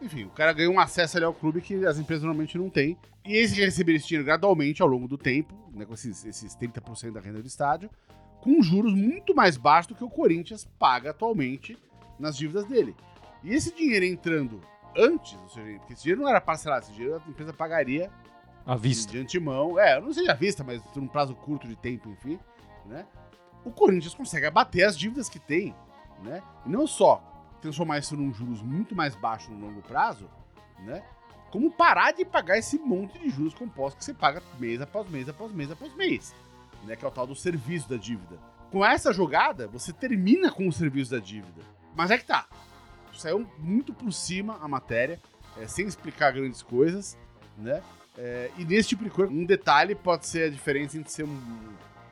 Enfim, 0.00 0.24
o 0.24 0.30
cara 0.30 0.52
ganha 0.52 0.70
um 0.70 0.78
acesso 0.78 1.16
ali 1.16 1.24
ao 1.24 1.34
clube 1.34 1.60
que 1.60 1.84
as 1.84 1.98
empresas 1.98 2.22
normalmente 2.22 2.56
não 2.58 2.70
têm. 2.70 2.96
E 3.24 3.34
eles 3.34 3.52
receber 3.52 3.94
esse 3.94 4.06
dinheiro 4.06 4.24
gradualmente 4.24 4.82
ao 4.82 4.88
longo 4.88 5.08
do 5.08 5.18
tempo, 5.18 5.54
né, 5.72 5.84
com 5.84 5.94
esses, 5.94 6.24
esses 6.24 6.54
30% 6.54 7.12
da 7.12 7.20
renda 7.20 7.40
do 7.40 7.48
estádio, 7.48 7.90
com 8.40 8.62
juros 8.62 8.94
muito 8.94 9.34
mais 9.34 9.56
baixos 9.56 9.88
do 9.88 9.94
que 9.96 10.04
o 10.04 10.10
Corinthians 10.10 10.64
paga 10.78 11.10
atualmente 11.10 11.76
nas 12.18 12.36
dívidas 12.36 12.66
dele. 12.66 12.94
E 13.42 13.52
esse 13.52 13.74
dinheiro 13.74 14.04
entrando 14.04 14.60
antes, 14.96 15.36
ou 15.42 15.48
seja, 15.48 15.78
porque 15.78 15.94
esse 15.94 16.02
dinheiro 16.02 16.22
não 16.22 16.28
era 16.28 16.40
parcelado, 16.40 16.84
esse 16.84 16.92
dinheiro 16.92 17.20
a 17.24 17.30
empresa 17.30 17.52
pagaria 17.52 18.10
à 18.64 18.76
vista. 18.76 19.12
De 19.12 19.18
antemão. 19.18 19.78
É, 19.78 20.00
não 20.00 20.12
seja 20.12 20.32
à 20.32 20.34
vista, 20.34 20.62
mas 20.62 20.80
num 20.94 21.08
prazo 21.08 21.34
curto 21.34 21.66
de 21.66 21.74
tempo, 21.74 22.08
enfim, 22.10 22.38
né? 22.86 23.04
O 23.64 23.70
Corinthians 23.70 24.14
consegue 24.14 24.46
abater 24.46 24.86
as 24.86 24.98
dívidas 24.98 25.28
que 25.28 25.38
tem, 25.38 25.74
né? 26.22 26.42
E 26.66 26.68
não 26.68 26.86
só 26.86 27.22
transformar 27.60 27.98
isso 27.98 28.16
num 28.16 28.32
juros 28.32 28.62
muito 28.62 28.94
mais 28.94 29.14
baixo 29.16 29.50
no 29.50 29.66
longo 29.66 29.82
prazo, 29.82 30.28
né? 30.80 31.02
Como 31.50 31.70
parar 31.70 32.12
de 32.12 32.24
pagar 32.24 32.58
esse 32.58 32.78
monte 32.78 33.18
de 33.18 33.30
juros 33.30 33.54
compostos 33.54 33.98
que 33.98 34.04
você 34.04 34.14
paga 34.14 34.42
mês 34.58 34.80
após 34.80 35.08
mês, 35.08 35.28
após 35.28 35.52
mês, 35.52 35.70
após 35.70 35.94
mês, 35.94 36.34
né? 36.84 36.94
Que 36.94 37.04
é 37.04 37.08
o 37.08 37.10
tal 37.10 37.26
do 37.26 37.34
serviço 37.34 37.88
da 37.88 37.96
dívida. 37.96 38.38
Com 38.70 38.84
essa 38.84 39.12
jogada, 39.12 39.66
você 39.66 39.92
termina 39.92 40.50
com 40.50 40.68
o 40.68 40.72
serviço 40.72 41.10
da 41.10 41.18
dívida. 41.18 41.62
Mas 41.94 42.10
é 42.10 42.18
que 42.18 42.24
tá. 42.24 42.46
Saiu 43.14 43.48
muito 43.58 43.92
por 43.92 44.12
cima 44.12 44.58
a 44.60 44.68
matéria, 44.68 45.20
é, 45.56 45.66
sem 45.66 45.86
explicar 45.86 46.32
grandes 46.32 46.62
coisas, 46.62 47.16
né? 47.56 47.82
É, 48.16 48.50
e 48.58 48.64
nesse 48.64 48.90
tipo 48.90 49.04
de 49.04 49.10
coisa, 49.10 49.32
um 49.32 49.44
detalhe 49.44 49.94
pode 49.94 50.26
ser 50.26 50.48
a 50.48 50.50
diferença 50.50 50.98
entre 50.98 51.10
ser 51.10 51.24
um, 51.24 51.40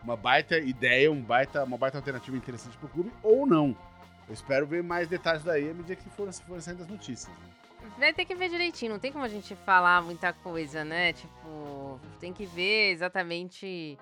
uma 0.07 0.17
baita 0.17 0.57
ideia, 0.57 1.11
um 1.11 1.21
baita, 1.21 1.65
uma 1.65 1.77
baita 1.77 1.99
alternativa 1.99 2.37
interessante 2.37 2.77
pro 2.77 2.89
clube, 2.89 3.13
ou 3.25 3.45
não. 3.45 3.77
Eu 4.29 4.35
espero 4.35 4.65
ver 4.65 4.81
mais 4.81 5.09
detalhes 5.09 5.43
daí 5.43 5.69
à 5.69 5.75
medida 5.75 5.97
que 5.97 6.09
forem, 6.11 6.33
forem 6.33 6.61
saindo 6.61 6.83
as 6.85 6.89
notícias. 6.89 7.29
Né? 7.29 7.91
Vai 7.99 8.13
ter 8.13 8.25
que 8.25 8.35
ver 8.37 8.49
direitinho, 8.49 8.93
não 8.93 8.99
tem 9.01 9.11
como 9.11 9.25
a 9.25 9.29
gente 9.29 9.57
falar 9.57 10.01
muita 10.03 10.33
coisa, 10.33 10.85
né? 10.85 11.13
Tipo, 11.13 12.01
tem 12.21 12.33
que 12.33 12.47
ver 12.47 12.93
exatamente 12.93 13.99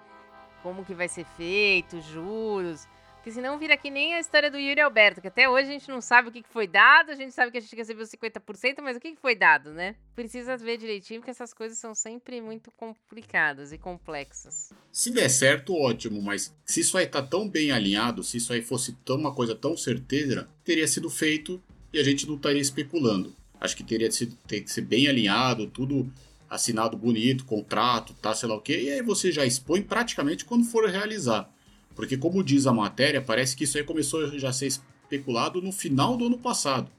como 0.62 0.84
que 0.84 0.94
vai 0.94 1.08
ser 1.08 1.24
feito, 1.24 2.00
juros. 2.02 2.86
Porque 3.24 3.32
senão 3.32 3.58
vira 3.58 3.74
que 3.74 3.88
nem 3.88 4.12
a 4.12 4.20
história 4.20 4.50
do 4.50 4.58
Yuri 4.58 4.82
Alberto, 4.82 5.22
que 5.22 5.28
até 5.28 5.48
hoje 5.48 5.70
a 5.70 5.72
gente 5.72 5.88
não 5.88 6.02
sabe 6.02 6.28
o 6.28 6.30
que 6.30 6.44
foi 6.50 6.66
dado, 6.66 7.10
a 7.10 7.14
gente 7.14 7.32
sabe 7.32 7.50
que 7.50 7.56
a 7.56 7.60
gente 7.62 7.74
recebeu 7.74 8.04
50%, 8.04 8.82
mas 8.82 8.98
o 8.98 9.00
que 9.00 9.16
foi 9.16 9.34
dado, 9.34 9.72
né? 9.72 9.96
Precisa 10.14 10.58
ver 10.58 10.76
direitinho, 10.76 11.20
porque 11.20 11.30
essas 11.30 11.54
coisas 11.54 11.78
são 11.78 11.94
sempre 11.94 12.42
muito 12.42 12.70
complicadas 12.72 13.72
e 13.72 13.78
complexas. 13.78 14.74
Se 14.92 15.10
der 15.10 15.30
certo, 15.30 15.74
ótimo, 15.74 16.20
mas 16.20 16.54
se 16.66 16.80
isso 16.80 16.98
aí 16.98 17.06
tá 17.06 17.22
tão 17.22 17.48
bem 17.48 17.72
alinhado, 17.72 18.22
se 18.22 18.36
isso 18.36 18.52
aí 18.52 18.60
fosse 18.60 18.92
tão 19.06 19.16
uma 19.16 19.34
coisa 19.34 19.54
tão 19.54 19.74
certeira, 19.74 20.46
teria 20.62 20.86
sido 20.86 21.08
feito 21.08 21.62
e 21.94 21.98
a 21.98 22.04
gente 22.04 22.26
não 22.26 22.34
estaria 22.34 22.60
especulando. 22.60 23.34
Acho 23.58 23.74
que 23.74 23.84
teria 23.84 24.12
sido, 24.12 24.36
que 24.46 24.68
ser 24.68 24.82
bem 24.82 25.08
alinhado, 25.08 25.66
tudo 25.66 26.12
assinado 26.50 26.94
bonito, 26.94 27.46
contrato, 27.46 28.12
tá, 28.20 28.34
sei 28.34 28.50
lá 28.50 28.54
o 28.54 28.60
quê, 28.60 28.82
e 28.82 28.90
aí 28.90 29.00
você 29.00 29.32
já 29.32 29.46
expõe 29.46 29.80
praticamente 29.80 30.44
quando 30.44 30.66
for 30.66 30.86
realizar. 30.90 31.53
Porque, 31.94 32.16
como 32.16 32.42
diz 32.42 32.66
a 32.66 32.72
matéria, 32.72 33.20
parece 33.20 33.56
que 33.56 33.64
isso 33.64 33.78
aí 33.78 33.84
começou 33.84 34.38
já 34.38 34.48
a 34.48 34.52
ser 34.52 34.66
especulado 34.66 35.62
no 35.62 35.72
final 35.72 36.16
do 36.16 36.26
ano 36.26 36.38
passado. 36.38 36.90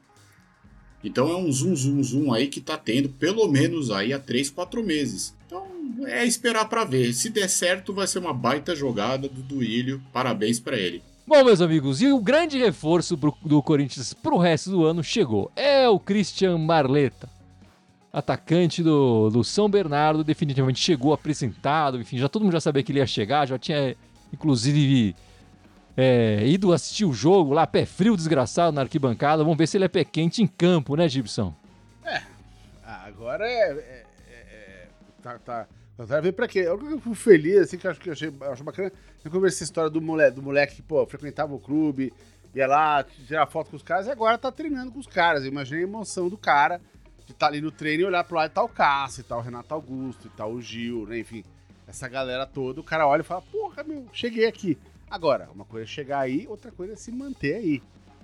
Então 1.03 1.29
é 1.29 1.35
um 1.35 1.51
zoom, 1.51 1.75
zoom, 1.75 2.01
zoom 2.01 2.33
aí 2.33 2.47
que 2.47 2.59
tá 2.59 2.77
tendo 2.77 3.09
pelo 3.09 3.47
menos 3.47 3.91
aí 3.91 4.11
há 4.11 4.19
3, 4.19 4.49
4 4.49 4.83
meses. 4.83 5.35
Então 5.45 5.63
é 6.07 6.25
esperar 6.25 6.67
para 6.67 6.83
ver. 6.83 7.13
Se 7.13 7.29
der 7.29 7.47
certo, 7.47 7.93
vai 7.93 8.07
ser 8.07 8.19
uma 8.19 8.33
baita 8.33 8.75
jogada 8.75 9.29
do 9.29 9.41
Duílio. 9.41 10.01
Parabéns 10.11 10.59
para 10.59 10.77
ele. 10.77 11.03
Bom, 11.27 11.43
meus 11.43 11.61
amigos, 11.61 12.01
e 12.01 12.11
o 12.11 12.19
grande 12.19 12.57
reforço 12.57 13.17
do 13.43 13.61
Corinthians 13.61 14.13
pro 14.13 14.37
resto 14.37 14.69
do 14.69 14.85
ano 14.85 15.03
chegou. 15.03 15.51
É 15.55 15.87
o 15.89 15.99
Christian 15.99 16.57
Marleta. 16.57 17.29
Atacante 18.13 18.81
do, 18.81 19.29
do 19.29 19.43
São 19.43 19.67
Bernardo, 19.67 20.23
definitivamente 20.23 20.79
chegou 20.79 21.13
apresentado. 21.13 21.99
Enfim, 21.99 22.17
já 22.17 22.29
todo 22.29 22.43
mundo 22.43 22.53
já 22.53 22.61
sabia 22.61 22.81
que 22.81 22.91
ele 22.91 22.99
ia 22.99 23.07
chegar, 23.07 23.47
já 23.47 23.57
tinha 23.59 23.95
inclusive 24.33 25.15
é, 25.97 26.45
ido 26.45 26.73
assistir 26.73 27.05
o 27.05 27.13
jogo 27.13 27.53
lá, 27.53 27.65
pé 27.65 27.85
frio, 27.85 28.15
desgraçado 28.15 28.73
na 28.73 28.81
arquibancada. 28.81 29.43
Vamos 29.43 29.57
ver 29.57 29.67
se 29.67 29.77
ele 29.77 29.85
é 29.85 29.89
pé 29.89 30.03
quente 30.03 30.41
em 30.41 30.47
campo, 30.47 30.95
né, 30.95 31.07
Gibson? 31.07 31.53
É. 32.03 32.21
Agora 32.83 33.47
é. 33.47 33.71
é, 33.71 34.05
é, 34.29 34.33
é 34.33 34.87
tá, 35.21 35.39
tá. 35.39 35.67
Eu 35.97 36.05
quero 36.05 36.23
ver 36.23 36.33
pra 36.33 36.47
quê? 36.47 36.59
Eu 36.59 36.77
fico 36.99 37.15
feliz, 37.15 37.57
assim, 37.57 37.77
que 37.77 37.87
eu 37.87 37.91
acho 37.91 37.99
que 38.01 38.09
eu 38.09 38.13
achei, 38.13 38.27
eu 38.27 38.51
acho 38.51 38.63
bacana. 38.63 38.91
Eu 39.23 39.31
conversei 39.31 39.57
essa 39.57 39.63
história 39.63 39.89
do 39.89 40.01
moleque, 40.01 40.35
do 40.35 40.43
moleque 40.43 40.75
que, 40.75 40.81
pô, 40.81 41.05
frequentava 41.05 41.53
o 41.55 41.59
clube, 41.59 42.11
ia 42.53 42.67
lá, 42.67 43.03
tirar 43.03 43.47
foto 43.47 43.69
com 43.69 43.77
os 43.77 43.83
caras 43.83 44.07
e 44.07 44.11
agora 44.11 44.37
tá 44.37 44.51
treinando 44.51 44.91
com 44.91 44.99
os 44.99 45.07
caras. 45.07 45.43
Eu 45.43 45.51
imaginei 45.51 45.83
a 45.85 45.87
emoção 45.87 46.27
do 46.27 46.37
cara 46.37 46.81
de 47.25 47.31
estar 47.31 47.47
tá 47.47 47.47
ali 47.47 47.61
no 47.61 47.71
treino 47.71 48.03
e 48.03 48.05
olhar 48.05 48.23
pro 48.25 48.35
lado 48.35 48.51
e 48.51 48.53
tá 48.53 48.61
o 48.61 48.69
Cássio, 48.69 49.21
e 49.21 49.23
tá 49.23 49.37
o 49.37 49.41
Renato 49.41 49.73
Augusto, 49.73 50.27
e 50.27 50.29
tá 50.29 50.45
o 50.45 50.61
Gil, 50.61 51.07
né? 51.07 51.19
Enfim, 51.19 51.43
essa 51.87 52.07
galera 52.07 52.45
toda, 52.45 52.81
o 52.81 52.83
cara 52.83 53.07
olha 53.07 53.21
e 53.21 53.25
fala, 53.25 53.41
porra, 53.41 53.83
meu, 53.83 54.07
cheguei 54.11 54.45
aqui. 54.45 54.77
Agora, 55.09 55.49
uma 55.53 55.65
coisa 55.65 55.85
é 55.85 55.87
chegar 55.87 56.19
aí, 56.19 56.47
outra 56.47 56.71
coisa 56.71 56.93
é 56.93 56.95
se 56.95 57.11
manter 57.11 57.55
aí. 57.55 57.83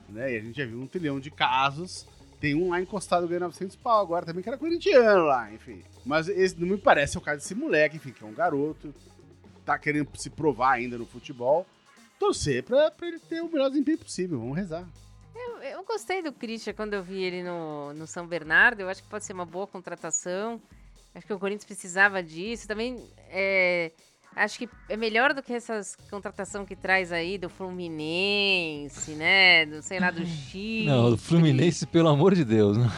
Né? 0.10 0.34
E 0.34 0.38
a 0.38 0.42
gente 0.42 0.58
já 0.58 0.66
viu 0.66 0.80
um 0.80 0.88
trilhão 0.88 1.20
de 1.20 1.32
casos. 1.32 2.06
Tem 2.40 2.56
um 2.56 2.70
lá 2.70 2.82
encostado 2.82 3.28
ganhando 3.28 3.44
900 3.44 3.76
pau 3.76 4.02
agora 4.02 4.26
também, 4.26 4.42
que 4.42 4.50
era 4.50 4.58
corintiano 4.58 5.26
lá, 5.26 5.52
enfim. 5.54 5.84
Mas 6.04 6.28
esse 6.28 6.60
não 6.60 6.68
me 6.68 6.78
parece 6.78 7.18
o 7.18 7.22
caso 7.22 7.38
desse 7.38 7.54
moleque, 7.54 7.98
enfim, 7.98 8.12
que 8.12 8.24
é 8.24 8.28
um 8.28 8.34
garoto, 8.34 8.92
tá 9.64 9.78
querendo 9.78 10.10
se 10.16 10.30
provar 10.30 10.72
ainda 10.72 10.98
no 10.98 11.06
futebol. 11.06 11.66
Torcer 12.20 12.64
pra, 12.64 12.90
pra 12.90 13.08
ele 13.08 13.20
ter 13.20 13.42
o 13.42 13.52
melhor 13.52 13.70
desempenho 13.70 14.00
possível, 14.00 14.40
vamos 14.40 14.58
rezar. 14.58 14.88
Eu, 15.36 15.58
eu 15.62 15.84
gostei 15.84 16.24
do 16.24 16.34
Christian 16.34 16.74
quando 16.74 16.94
eu 16.94 17.04
vi 17.04 17.24
ele 17.24 17.44
no, 17.44 17.94
no 17.94 18.08
São 18.08 18.26
Bernardo, 18.26 18.82
eu 18.82 18.90
acho 18.90 19.04
que 19.04 19.10
pode 19.10 19.24
ser 19.24 19.34
uma 19.34 19.46
boa 19.46 19.68
contratação. 19.68 20.60
Acho 21.14 21.28
que 21.28 21.34
o 21.34 21.40
Corinthians 21.40 21.66
precisava 21.66 22.24
disso. 22.24 22.68
Também 22.68 23.04
é, 23.30 23.92
Acho 24.36 24.58
que 24.58 24.70
é 24.88 24.96
melhor 24.96 25.34
do 25.34 25.44
que 25.44 25.54
essas 25.54 25.98
contratação 26.10 26.66
que 26.66 26.76
traz 26.76 27.12
aí 27.12 27.38
do 27.38 27.50
Fluminense, 27.50 29.12
né? 29.12 29.66
Do, 29.66 29.82
sei 29.82 30.00
lá, 30.00 30.10
do 30.10 30.24
Chile. 30.26 30.86
Não, 30.86 31.12
do 31.12 31.18
Fluminense, 31.18 31.86
pelo 31.86 32.08
amor 32.08 32.34
de 32.34 32.46
Deus, 32.46 32.78
né? 32.78 32.90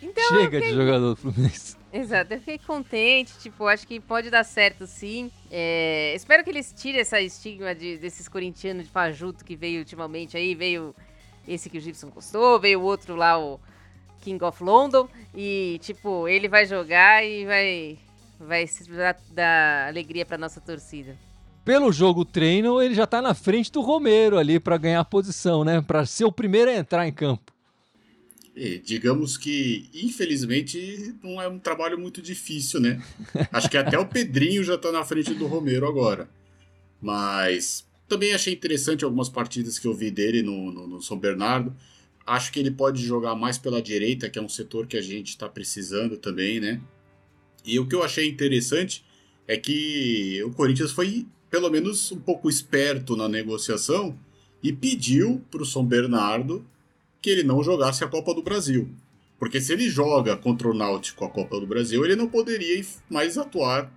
Então, 0.00 0.24
Chega 0.28 0.58
fiquei... 0.58 0.70
de 0.70 0.76
jogador 0.76 1.10
do 1.10 1.16
Fluminense. 1.16 1.76
Exato, 1.92 2.34
eu 2.34 2.38
fiquei 2.38 2.58
contente, 2.58 3.32
tipo, 3.38 3.66
acho 3.66 3.86
que 3.86 3.98
pode 4.00 4.30
dar 4.30 4.44
certo 4.44 4.86
sim. 4.86 5.30
É, 5.50 6.12
espero 6.14 6.42
que 6.44 6.50
eles 6.50 6.72
tirem 6.76 7.00
essa 7.00 7.20
estigma 7.20 7.74
de, 7.74 7.98
desses 7.98 8.28
corintianos 8.28 8.84
de 8.84 8.90
fajuto 8.90 9.44
que 9.44 9.56
veio 9.56 9.80
ultimamente 9.80 10.36
aí, 10.36 10.54
veio 10.54 10.94
esse 11.46 11.70
que 11.70 11.78
o 11.78 11.80
Gibson 11.80 12.10
gostou, 12.10 12.58
veio 12.60 12.80
o 12.80 12.82
outro 12.82 13.14
lá, 13.14 13.38
o 13.38 13.60
King 14.24 14.42
of 14.44 14.62
London, 14.62 15.08
e 15.34 15.78
tipo, 15.82 16.26
ele 16.26 16.48
vai 16.48 16.66
jogar 16.66 17.24
e 17.24 17.44
vai 17.44 17.98
vai 18.40 18.68
dar, 18.88 19.16
dar 19.30 19.88
alegria 19.88 20.24
para 20.24 20.38
nossa 20.38 20.60
torcida. 20.60 21.16
Pelo 21.64 21.90
jogo 21.92 22.24
treino, 22.24 22.80
ele 22.80 22.94
já 22.94 23.06
tá 23.06 23.22
na 23.22 23.32
frente 23.32 23.72
do 23.72 23.80
Romero 23.80 24.36
ali 24.36 24.60
para 24.60 24.76
ganhar 24.76 25.00
a 25.00 25.04
posição, 25.04 25.64
né? 25.64 25.80
Para 25.80 26.04
ser 26.04 26.24
o 26.24 26.32
primeiro 26.32 26.70
a 26.70 26.74
entrar 26.74 27.06
em 27.06 27.12
campo. 27.12 27.52
E, 28.54 28.78
digamos 28.78 29.36
que, 29.36 29.88
infelizmente, 29.94 31.14
não 31.22 31.40
é 31.40 31.48
um 31.48 31.58
trabalho 31.58 31.98
muito 31.98 32.22
difícil, 32.22 32.80
né? 32.80 33.02
Acho 33.50 33.68
que 33.68 33.76
até 33.76 33.98
o 33.98 34.06
Pedrinho 34.06 34.62
já 34.62 34.78
tá 34.78 34.92
na 34.92 35.04
frente 35.04 35.34
do 35.34 35.46
Romero 35.46 35.88
agora. 35.88 36.28
Mas 37.00 37.84
também 38.06 38.32
achei 38.32 38.52
interessante 38.52 39.04
algumas 39.04 39.28
partidas 39.28 39.78
que 39.78 39.86
eu 39.86 39.94
vi 39.94 40.10
dele 40.10 40.42
no, 40.42 40.70
no, 40.70 40.86
no 40.86 41.02
São 41.02 41.18
Bernardo. 41.18 41.74
Acho 42.26 42.52
que 42.52 42.58
ele 42.58 42.70
pode 42.70 43.04
jogar 43.04 43.34
mais 43.34 43.58
pela 43.58 43.82
direita, 43.82 44.30
que 44.30 44.38
é 44.38 44.42
um 44.42 44.48
setor 44.48 44.86
que 44.86 44.96
a 44.96 45.02
gente 45.02 45.28
está 45.28 45.48
precisando 45.48 46.16
também, 46.16 46.58
né? 46.58 46.80
E 47.64 47.78
o 47.78 47.86
que 47.86 47.94
eu 47.94 48.02
achei 48.02 48.28
interessante 48.28 49.04
é 49.46 49.56
que 49.56 50.42
o 50.44 50.50
Corinthians 50.50 50.92
foi 50.92 51.26
pelo 51.50 51.70
menos 51.70 52.10
um 52.10 52.18
pouco 52.18 52.48
esperto 52.48 53.16
na 53.16 53.28
negociação 53.28 54.18
e 54.62 54.72
pediu 54.72 55.42
para 55.50 55.62
o 55.62 55.66
São 55.66 55.84
Bernardo 55.84 56.66
que 57.20 57.30
ele 57.30 57.42
não 57.42 57.62
jogasse 57.62 58.02
a 58.02 58.08
Copa 58.08 58.34
do 58.34 58.42
Brasil. 58.42 58.90
Porque 59.38 59.60
se 59.60 59.72
ele 59.72 59.88
joga 59.88 60.36
contra 60.36 60.68
o 60.68 60.74
Náutico 60.74 61.24
a 61.24 61.28
Copa 61.28 61.60
do 61.60 61.66
Brasil, 61.66 62.04
ele 62.04 62.16
não 62.16 62.28
poderia 62.28 62.84
mais 63.08 63.36
atuar 63.38 63.92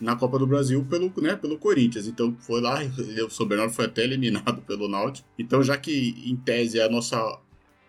na 0.00 0.16
Copa 0.16 0.38
do 0.38 0.46
Brasil 0.46 0.84
pelo, 0.88 1.12
né, 1.20 1.36
pelo 1.36 1.58
Corinthians. 1.58 2.06
Então 2.06 2.36
foi 2.40 2.60
lá, 2.60 2.80
o 3.26 3.30
São 3.30 3.46
Bernardo 3.46 3.72
foi 3.72 3.86
até 3.86 4.04
eliminado 4.04 4.62
pelo 4.62 4.88
Náutico. 4.88 5.28
Então, 5.38 5.62
já 5.62 5.76
que 5.76 6.14
em 6.26 6.36
tese 6.36 6.78
é 6.78 6.84
a 6.84 6.88
nossa 6.88 7.38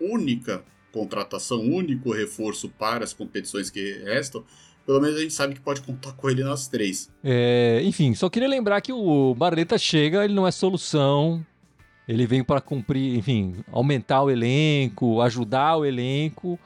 única 0.02 0.64
contratação, 0.92 1.60
único 1.62 2.12
reforço 2.12 2.70
para 2.70 3.04
as 3.04 3.14
competições 3.14 3.70
que 3.70 3.94
restam, 4.04 4.44
pelo 4.86 5.00
menos 5.00 5.18
a 5.18 5.22
gente 5.22 5.34
sabe 5.34 5.54
que 5.54 5.62
pode 5.62 5.82
contar 5.82 6.14
com 6.14 6.30
ele 6.30 6.44
nas 6.44 6.68
três. 6.68 7.10
É, 7.24 7.82
enfim, 7.84 8.14
só 8.16 8.30
queria 8.30 8.50
lembrar 8.50 8.82
que 8.82 8.92
o 8.92 9.34
Barleta 9.36 9.78
chega, 9.78 10.26
ele 10.26 10.34
não 10.34 10.46
é 10.46 10.52
solução. 10.52 11.46
Ele 12.08 12.26
vem 12.26 12.44
para 12.44 12.60
cumprir, 12.60 13.18
enfim, 13.18 13.56
aumentar 13.72 14.24
o 14.24 14.30
elenco, 14.30 15.22
ajudar 15.22 15.78
o 15.78 15.86
elenco. 15.86 16.60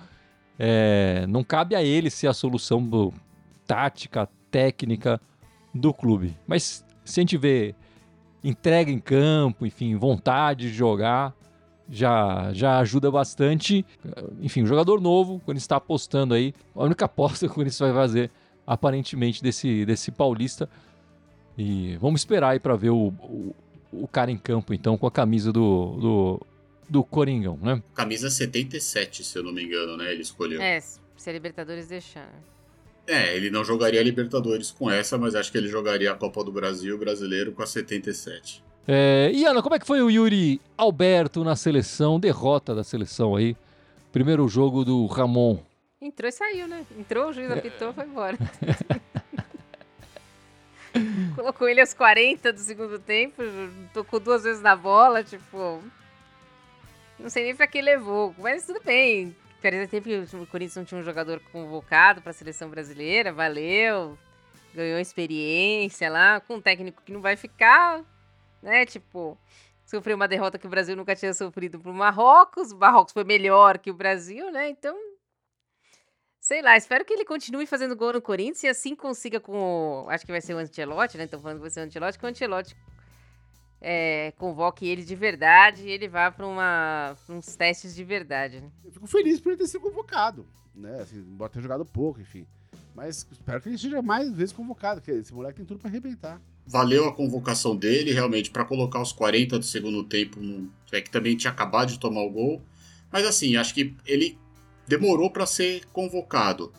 É, 0.58 1.26
não 1.28 1.44
cabe 1.44 1.76
a 1.76 1.84
ele 1.84 2.10
ser 2.10 2.28
a 2.28 2.34
solução 2.34 2.82
do, 2.82 3.14
tática, 3.68 4.30
técnica 4.50 5.20
do 5.74 5.94
clube. 5.94 6.36
Mas 6.48 6.86
se 7.04 7.20
a 7.20 7.22
gente 7.22 7.38
vê 7.38 7.76
entrega 8.44 8.92
em 8.92 9.00
campo, 9.00 9.66
enfim, 9.66 9.96
vontade 9.96 10.70
de 10.70 10.74
jogar, 10.74 11.36
já, 11.90 12.52
já 12.54 12.80
ajuda 12.80 13.12
bastante. 13.12 13.86
Enfim, 14.42 14.64
um 14.64 14.68
jogador 14.68 15.00
novo, 15.00 15.42
quando 15.46 15.58
está 15.58 15.78
apostando 15.78 16.34
aí, 16.34 16.54
a 16.76 16.84
única 16.84 17.06
aposta 17.06 17.46
que 17.46 17.52
o 17.52 17.56
Corinthians 17.56 17.80
vai 17.80 17.94
fazer, 17.94 18.32
aparentemente, 18.66 19.42
desse, 19.42 19.86
desse 19.86 20.12
paulista. 20.12 20.70
E 21.58 21.96
vamos 21.98 22.22
esperar 22.22 22.50
aí 22.50 22.60
para 22.60 22.76
ver 22.76 22.90
o, 22.90 23.08
o, 23.08 23.56
o, 23.92 24.08
cara 24.08 24.30
em 24.30 24.38
campo, 24.38 24.74
então, 24.74 24.98
com 24.98 25.08
a 25.08 25.12
camisa 25.12 25.54
do, 25.54 25.98
do, 25.98 26.48
do 26.90 27.04
Coringão, 27.04 27.58
né? 27.62 27.82
Camisa 27.94 28.30
77, 28.30 29.24
se 29.24 29.38
eu 29.38 29.44
não 29.44 29.54
me 29.54 29.64
engano, 29.64 29.96
né? 29.96 30.12
Ele 30.12 30.22
escolheu. 30.22 30.62
É, 30.62 30.82
se 30.82 31.30
a 31.30 31.32
Libertadores 31.32 31.88
deixar. 31.88 32.30
É, 33.08 33.36
ele 33.36 33.50
não 33.50 33.64
jogaria 33.64 34.02
a 34.02 34.04
Libertadores 34.04 34.72
com 34.72 34.90
essa, 34.90 35.18
mas 35.18 35.36
acho 35.36 35.52
que 35.52 35.58
ele 35.58 35.68
jogaria 35.68 36.12
a 36.12 36.16
Copa 36.16 36.44
do 36.44 36.52
Brasil 36.52 36.98
brasileiro 36.98 37.52
com 37.54 37.62
a 37.62 37.68
77. 37.68 38.65
É, 38.88 39.32
e 39.34 39.46
Ana, 39.46 39.64
como 39.64 39.76
é 39.76 39.80
que 39.80 39.88
foi 39.88 40.02
o 40.02 40.10
Yuri 40.10 40.62
Alberto 40.78 41.44
na 41.44 41.56
seleção? 41.56 42.20
Derrota 42.20 42.76
da 42.76 42.84
seleção 42.84 43.36
aí. 43.36 43.58
Primeiro 44.12 44.48
jogo 44.48 44.86
do 44.86 45.06
Ramon. 45.08 45.58
Entrou 46.00 46.30
e 46.30 46.32
saiu, 46.32 46.68
né? 46.68 46.86
Entrou, 46.98 47.30
o 47.30 47.34
juiz 47.34 47.50
apitou, 47.52 47.92
foi 47.94 48.06
embora. 48.06 48.38
Colocou 51.36 51.68
ele 51.68 51.82
aos 51.82 51.94
40 51.94 52.54
do 52.54 52.60
segundo 52.60 53.00
tempo, 53.00 53.44
tocou 53.94 54.20
duas 54.20 54.44
vezes 54.44 54.62
na 54.62 54.76
bola, 54.76 55.24
tipo. 55.24 55.84
Não 57.20 57.30
sei 57.30 57.44
nem 57.44 57.56
pra 57.56 57.68
que 57.68 57.82
levou, 57.82 58.34
mas 58.38 58.66
tudo 58.66 58.80
bem. 58.84 59.36
Fazia 59.62 59.88
tempo 59.88 60.08
que 60.08 60.36
o 60.36 60.46
Corinthians 60.46 60.76
não 60.76 60.86
tinha 60.86 61.02
um 61.02 61.04
jogador 61.04 61.42
convocado 61.52 62.22
pra 62.22 62.32
seleção 62.32 62.70
brasileira, 62.70 63.34
valeu. 63.34 64.18
Ganhou 64.76 65.00
experiência 65.00 66.10
lá, 66.10 66.40
com 66.40 66.56
um 66.56 66.62
técnico 66.62 67.02
que 67.04 67.12
não 67.12 67.22
vai 67.22 67.36
ficar, 67.36 68.02
né? 68.66 68.86
Tipo, 68.86 69.38
sofreu 69.86 70.16
uma 70.16 70.28
derrota 70.28 70.58
que 70.58 70.66
o 70.66 70.70
Brasil 70.70 70.96
nunca 70.96 71.16
tinha 71.16 71.34
sofrido 71.34 71.80
pro 71.80 71.94
Marrocos. 71.94 72.72
O 72.72 72.78
Marrocos 72.78 73.14
foi 73.14 73.24
melhor 73.24 73.78
que 73.78 73.92
o 73.92 73.94
Brasil, 73.94 74.52
né? 74.52 74.70
Então, 74.70 74.98
sei 76.42 76.62
lá, 76.62 76.76
espero 76.76 77.06
que 77.06 77.14
ele 77.14 77.24
continue 77.24 77.68
fazendo 77.68 77.96
gol 77.96 78.14
no 78.14 78.22
Corinthians 78.22 78.64
e 78.64 78.68
assim 78.68 78.96
consiga 78.96 79.40
com 79.40 80.06
o, 80.06 80.10
acho 80.10 80.26
que 80.26 80.32
vai 80.32 80.42
ser 80.42 80.56
o 80.56 80.58
Ancelotti, 80.58 81.18
né? 81.18 81.26
Então 81.26 81.40
falando 81.40 81.58
que 81.58 81.62
vai 81.62 81.70
ser 81.70 81.82
o 81.82 81.84
Ancelotti, 81.84 82.18
que 82.18 82.26
o 82.26 82.28
é, 83.82 84.34
convoque 84.38 84.88
ele 84.88 85.04
de 85.04 85.16
verdade 85.16 85.88
e 85.88 85.92
ele 85.92 86.08
vá 86.08 86.32
para 86.32 86.48
uns 87.30 87.56
testes 87.56 87.94
de 87.94 88.04
verdade. 88.04 88.62
Né? 88.62 88.72
Eu 88.84 88.92
fico 88.92 89.06
feliz 89.06 89.40
por 89.40 89.50
ele 89.50 89.60
ter 89.60 89.68
sido 89.68 89.82
convocado, 89.82 90.48
né? 90.74 91.02
Assim, 91.02 91.18
embora 91.18 91.52
ter 91.52 91.62
jogado 91.62 91.86
pouco, 91.86 92.20
enfim. 92.20 92.48
Mas 92.96 93.28
espero 93.32 93.62
que 93.62 93.70
ele 93.70 93.78
seja 93.78 94.02
mais 94.02 94.32
vezes 94.32 94.54
convocado, 94.54 95.02
porque 95.02 95.12
esse 95.12 95.32
moleque 95.32 95.58
tem 95.58 95.66
tudo 95.66 95.80
para 95.80 95.90
arrebentar 95.90 96.42
valeu 96.68 97.08
a 97.08 97.14
convocação 97.14 97.76
dele, 97.76 98.12
realmente, 98.12 98.50
para 98.50 98.66
colocar 98.66 99.02
os 99.02 99.12
40 99.12 99.60
do 99.60 99.66
segundo 99.66 100.04
tempo, 100.04 100.40
no, 100.40 100.70
é 100.92 101.02
que 101.02 101.12
também 101.12 101.36
tinha 101.36 101.52
acabado 101.52 101.92
de 101.92 102.00
tomar 102.00 102.22
o 102.22 102.30
gol. 102.30 102.62
Mas 103.12 103.26
assim, 103.26 103.56
acho 103.56 103.74
que 103.74 103.94
ele 104.06 104.38
demorou 104.88 105.30
para 105.30 105.46
ser 105.46 105.86
convocado. 105.94 106.72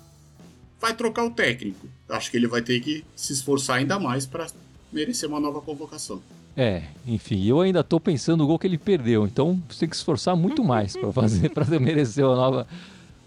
Vai 0.81 0.95
trocar 0.95 1.25
o 1.25 1.31
técnico. 1.31 1.89
Acho 2.09 2.31
que 2.31 2.37
ele 2.37 2.47
vai 2.47 2.63
ter 2.63 2.81
que 2.81 3.05
se 3.15 3.33
esforçar 3.33 3.77
ainda 3.77 3.99
mais 3.99 4.27
para 4.27 4.47
merecer 4.93 5.29
uma 5.29 5.41
nova 5.41 5.61
convocação. 5.61 6.21
É, 6.57 6.85
enfim, 7.07 7.45
eu 7.45 7.61
ainda 7.61 7.85
tô 7.85 8.01
pensando 8.01 8.41
no 8.41 8.47
gol 8.47 8.59
que 8.59 8.67
ele 8.67 8.79
perdeu, 8.79 9.27
então 9.27 9.61
tem 9.79 9.87
que 9.87 9.95
esforçar 9.95 10.35
muito 10.35 10.65
mais 10.65 10.97
para 10.97 11.13
fazer, 11.13 11.51
para 11.53 11.67
merecer 11.79 12.25
uma 12.25 12.35
nova, 12.35 12.67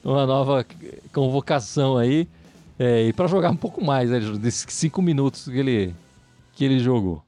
uma 0.04 0.26
nova 0.26 0.66
convocação 1.14 1.96
aí 1.96 2.28
é, 2.80 3.08
e 3.08 3.14
para 3.14 3.28
jogar 3.28 3.52
um 3.52 3.56
pouco 3.56 3.86
mais, 3.86 4.10
né, 4.10 4.20
desses 4.40 4.66
cinco 4.70 5.00
minutos 5.00 5.44
que 5.44 5.58
ele, 5.58 5.94
que 6.60 6.66
ele 6.66 6.78
jogou. 6.78 7.24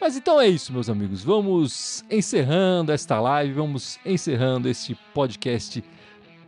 Mas 0.00 0.16
então 0.16 0.40
é 0.40 0.48
isso, 0.48 0.72
meus 0.72 0.88
amigos. 0.90 1.22
Vamos 1.22 2.02
encerrando 2.10 2.90
esta 2.90 3.20
live, 3.20 3.52
vamos 3.52 4.00
encerrando 4.04 4.68
este 4.68 4.96
podcast 5.14 5.84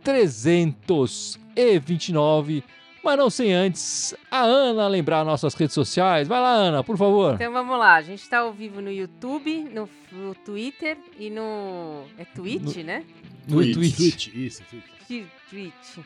329 0.03 2.61
mas 3.03 3.17
não 3.19 3.29
sem 3.29 3.53
antes 3.53 4.15
a 4.31 4.41
Ana 4.41 4.87
lembrar 4.87 5.23
nossas 5.23 5.53
redes 5.53 5.75
sociais. 5.75 6.27
Vai 6.27 6.41
lá, 6.41 6.53
Ana, 6.53 6.83
por 6.83 6.97
favor. 6.97 7.35
Então 7.35 7.53
vamos 7.53 7.77
lá. 7.77 7.93
A 7.97 8.01
gente 8.01 8.23
está 8.23 8.39
ao 8.39 8.51
vivo 8.51 8.81
no 8.81 8.91
YouTube, 8.91 9.69
no, 9.71 9.87
no 10.11 10.33
Twitter 10.33 10.97
e 11.19 11.29
no. 11.29 12.01
É 12.17 12.25
Twitch, 12.25 12.77
No- 12.77 12.83
né? 12.83 13.03
No 13.47 13.57
Twitch. 13.57 13.75
Twitch. 13.75 13.95
Twitch, 13.95 14.27
isso, 14.35 14.63
Twitch. 14.71 14.83
Twi- 15.07 15.27
Twitch. 15.51 15.99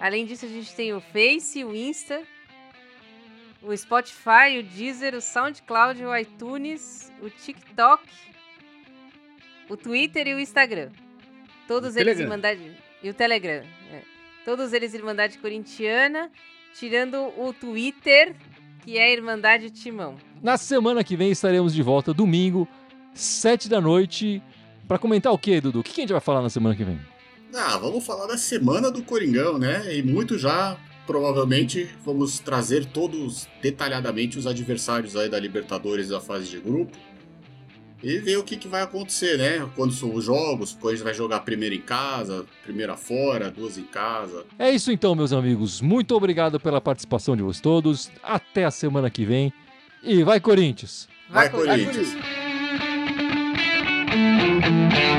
Além 0.00 0.24
disso, 0.24 0.46
a 0.46 0.48
gente 0.48 0.74
tem 0.74 0.94
o 0.94 1.00
Face, 1.00 1.62
o 1.62 1.76
Insta, 1.76 2.22
o 3.62 3.76
Spotify, 3.76 4.58
o 4.58 4.62
Deezer, 4.62 5.14
o 5.14 5.20
SoundCloud, 5.20 6.02
o 6.02 6.16
iTunes, 6.16 7.12
o 7.22 7.28
TikTok, 7.28 8.02
o 9.68 9.76
Twitter 9.76 10.26
e 10.26 10.34
o 10.34 10.40
Instagram. 10.40 10.90
Todos 11.68 11.94
o 11.94 11.98
eles 11.98 12.16
Telegram. 12.16 12.22
Irmandade. 12.24 12.76
E 13.02 13.10
o 13.10 13.14
Telegram. 13.14 13.62
é. 13.92 14.02
Todos 14.44 14.72
eles 14.72 14.94
Irmandade 14.94 15.36
Corintiana, 15.36 16.30
tirando 16.74 17.32
o 17.38 17.52
Twitter, 17.52 18.34
que 18.82 18.96
é 18.96 19.12
Irmandade 19.12 19.70
Timão. 19.70 20.16
Na 20.42 20.56
semana 20.56 21.04
que 21.04 21.14
vem 21.14 21.30
estaremos 21.30 21.74
de 21.74 21.82
volta, 21.82 22.14
domingo, 22.14 22.66
sete 23.12 23.68
da 23.68 23.80
noite, 23.82 24.42
para 24.88 24.98
comentar 24.98 25.30
o 25.30 25.38
quê, 25.38 25.60
Dudu? 25.60 25.80
O 25.80 25.82
que 25.82 26.00
a 26.00 26.02
gente 26.02 26.12
vai 26.12 26.20
falar 26.22 26.40
na 26.40 26.48
semana 26.48 26.74
que 26.74 26.82
vem? 26.82 26.98
Ah, 27.54 27.76
vamos 27.78 28.04
falar 28.04 28.26
da 28.26 28.38
semana 28.38 28.90
do 28.90 29.02
Coringão, 29.02 29.58
né? 29.58 29.96
E 29.96 30.02
muito 30.02 30.38
já, 30.38 30.76
provavelmente, 31.06 31.88
vamos 32.04 32.38
trazer 32.38 32.86
todos 32.86 33.48
detalhadamente 33.60 34.38
os 34.38 34.46
adversários 34.46 35.16
aí 35.16 35.28
da 35.28 35.38
Libertadores 35.38 36.08
da 36.08 36.20
fase 36.20 36.48
de 36.48 36.60
grupo. 36.60 36.96
E 38.02 38.18
ver 38.18 38.38
o 38.38 38.44
que, 38.44 38.56
que 38.56 38.66
vai 38.66 38.80
acontecer, 38.80 39.36
né? 39.36 39.68
Quando 39.76 39.92
são 39.92 40.14
os 40.14 40.24
jogos, 40.24 40.72
quando 40.72 40.94
a 40.94 40.96
gente 40.96 41.04
vai 41.04 41.12
jogar 41.12 41.40
primeiro 41.40 41.74
em 41.74 41.82
casa, 41.82 42.46
primeira 42.62 42.96
fora, 42.96 43.50
duas 43.50 43.76
em 43.76 43.84
casa. 43.84 44.46
É 44.58 44.70
isso 44.70 44.90
então, 44.90 45.14
meus 45.14 45.34
amigos. 45.34 45.82
Muito 45.82 46.14
obrigado 46.14 46.58
pela 46.58 46.80
participação 46.80 47.36
de 47.36 47.42
vocês 47.42 47.60
todos. 47.60 48.10
Até 48.22 48.64
a 48.64 48.70
semana 48.70 49.10
que 49.10 49.26
vem. 49.26 49.52
E 50.02 50.22
vai, 50.22 50.40
Corinthians! 50.40 51.08
Vai, 51.28 51.50
Corinthians. 51.50 51.94
Corinthians! 51.94 52.50
Corinthians. 54.10 55.09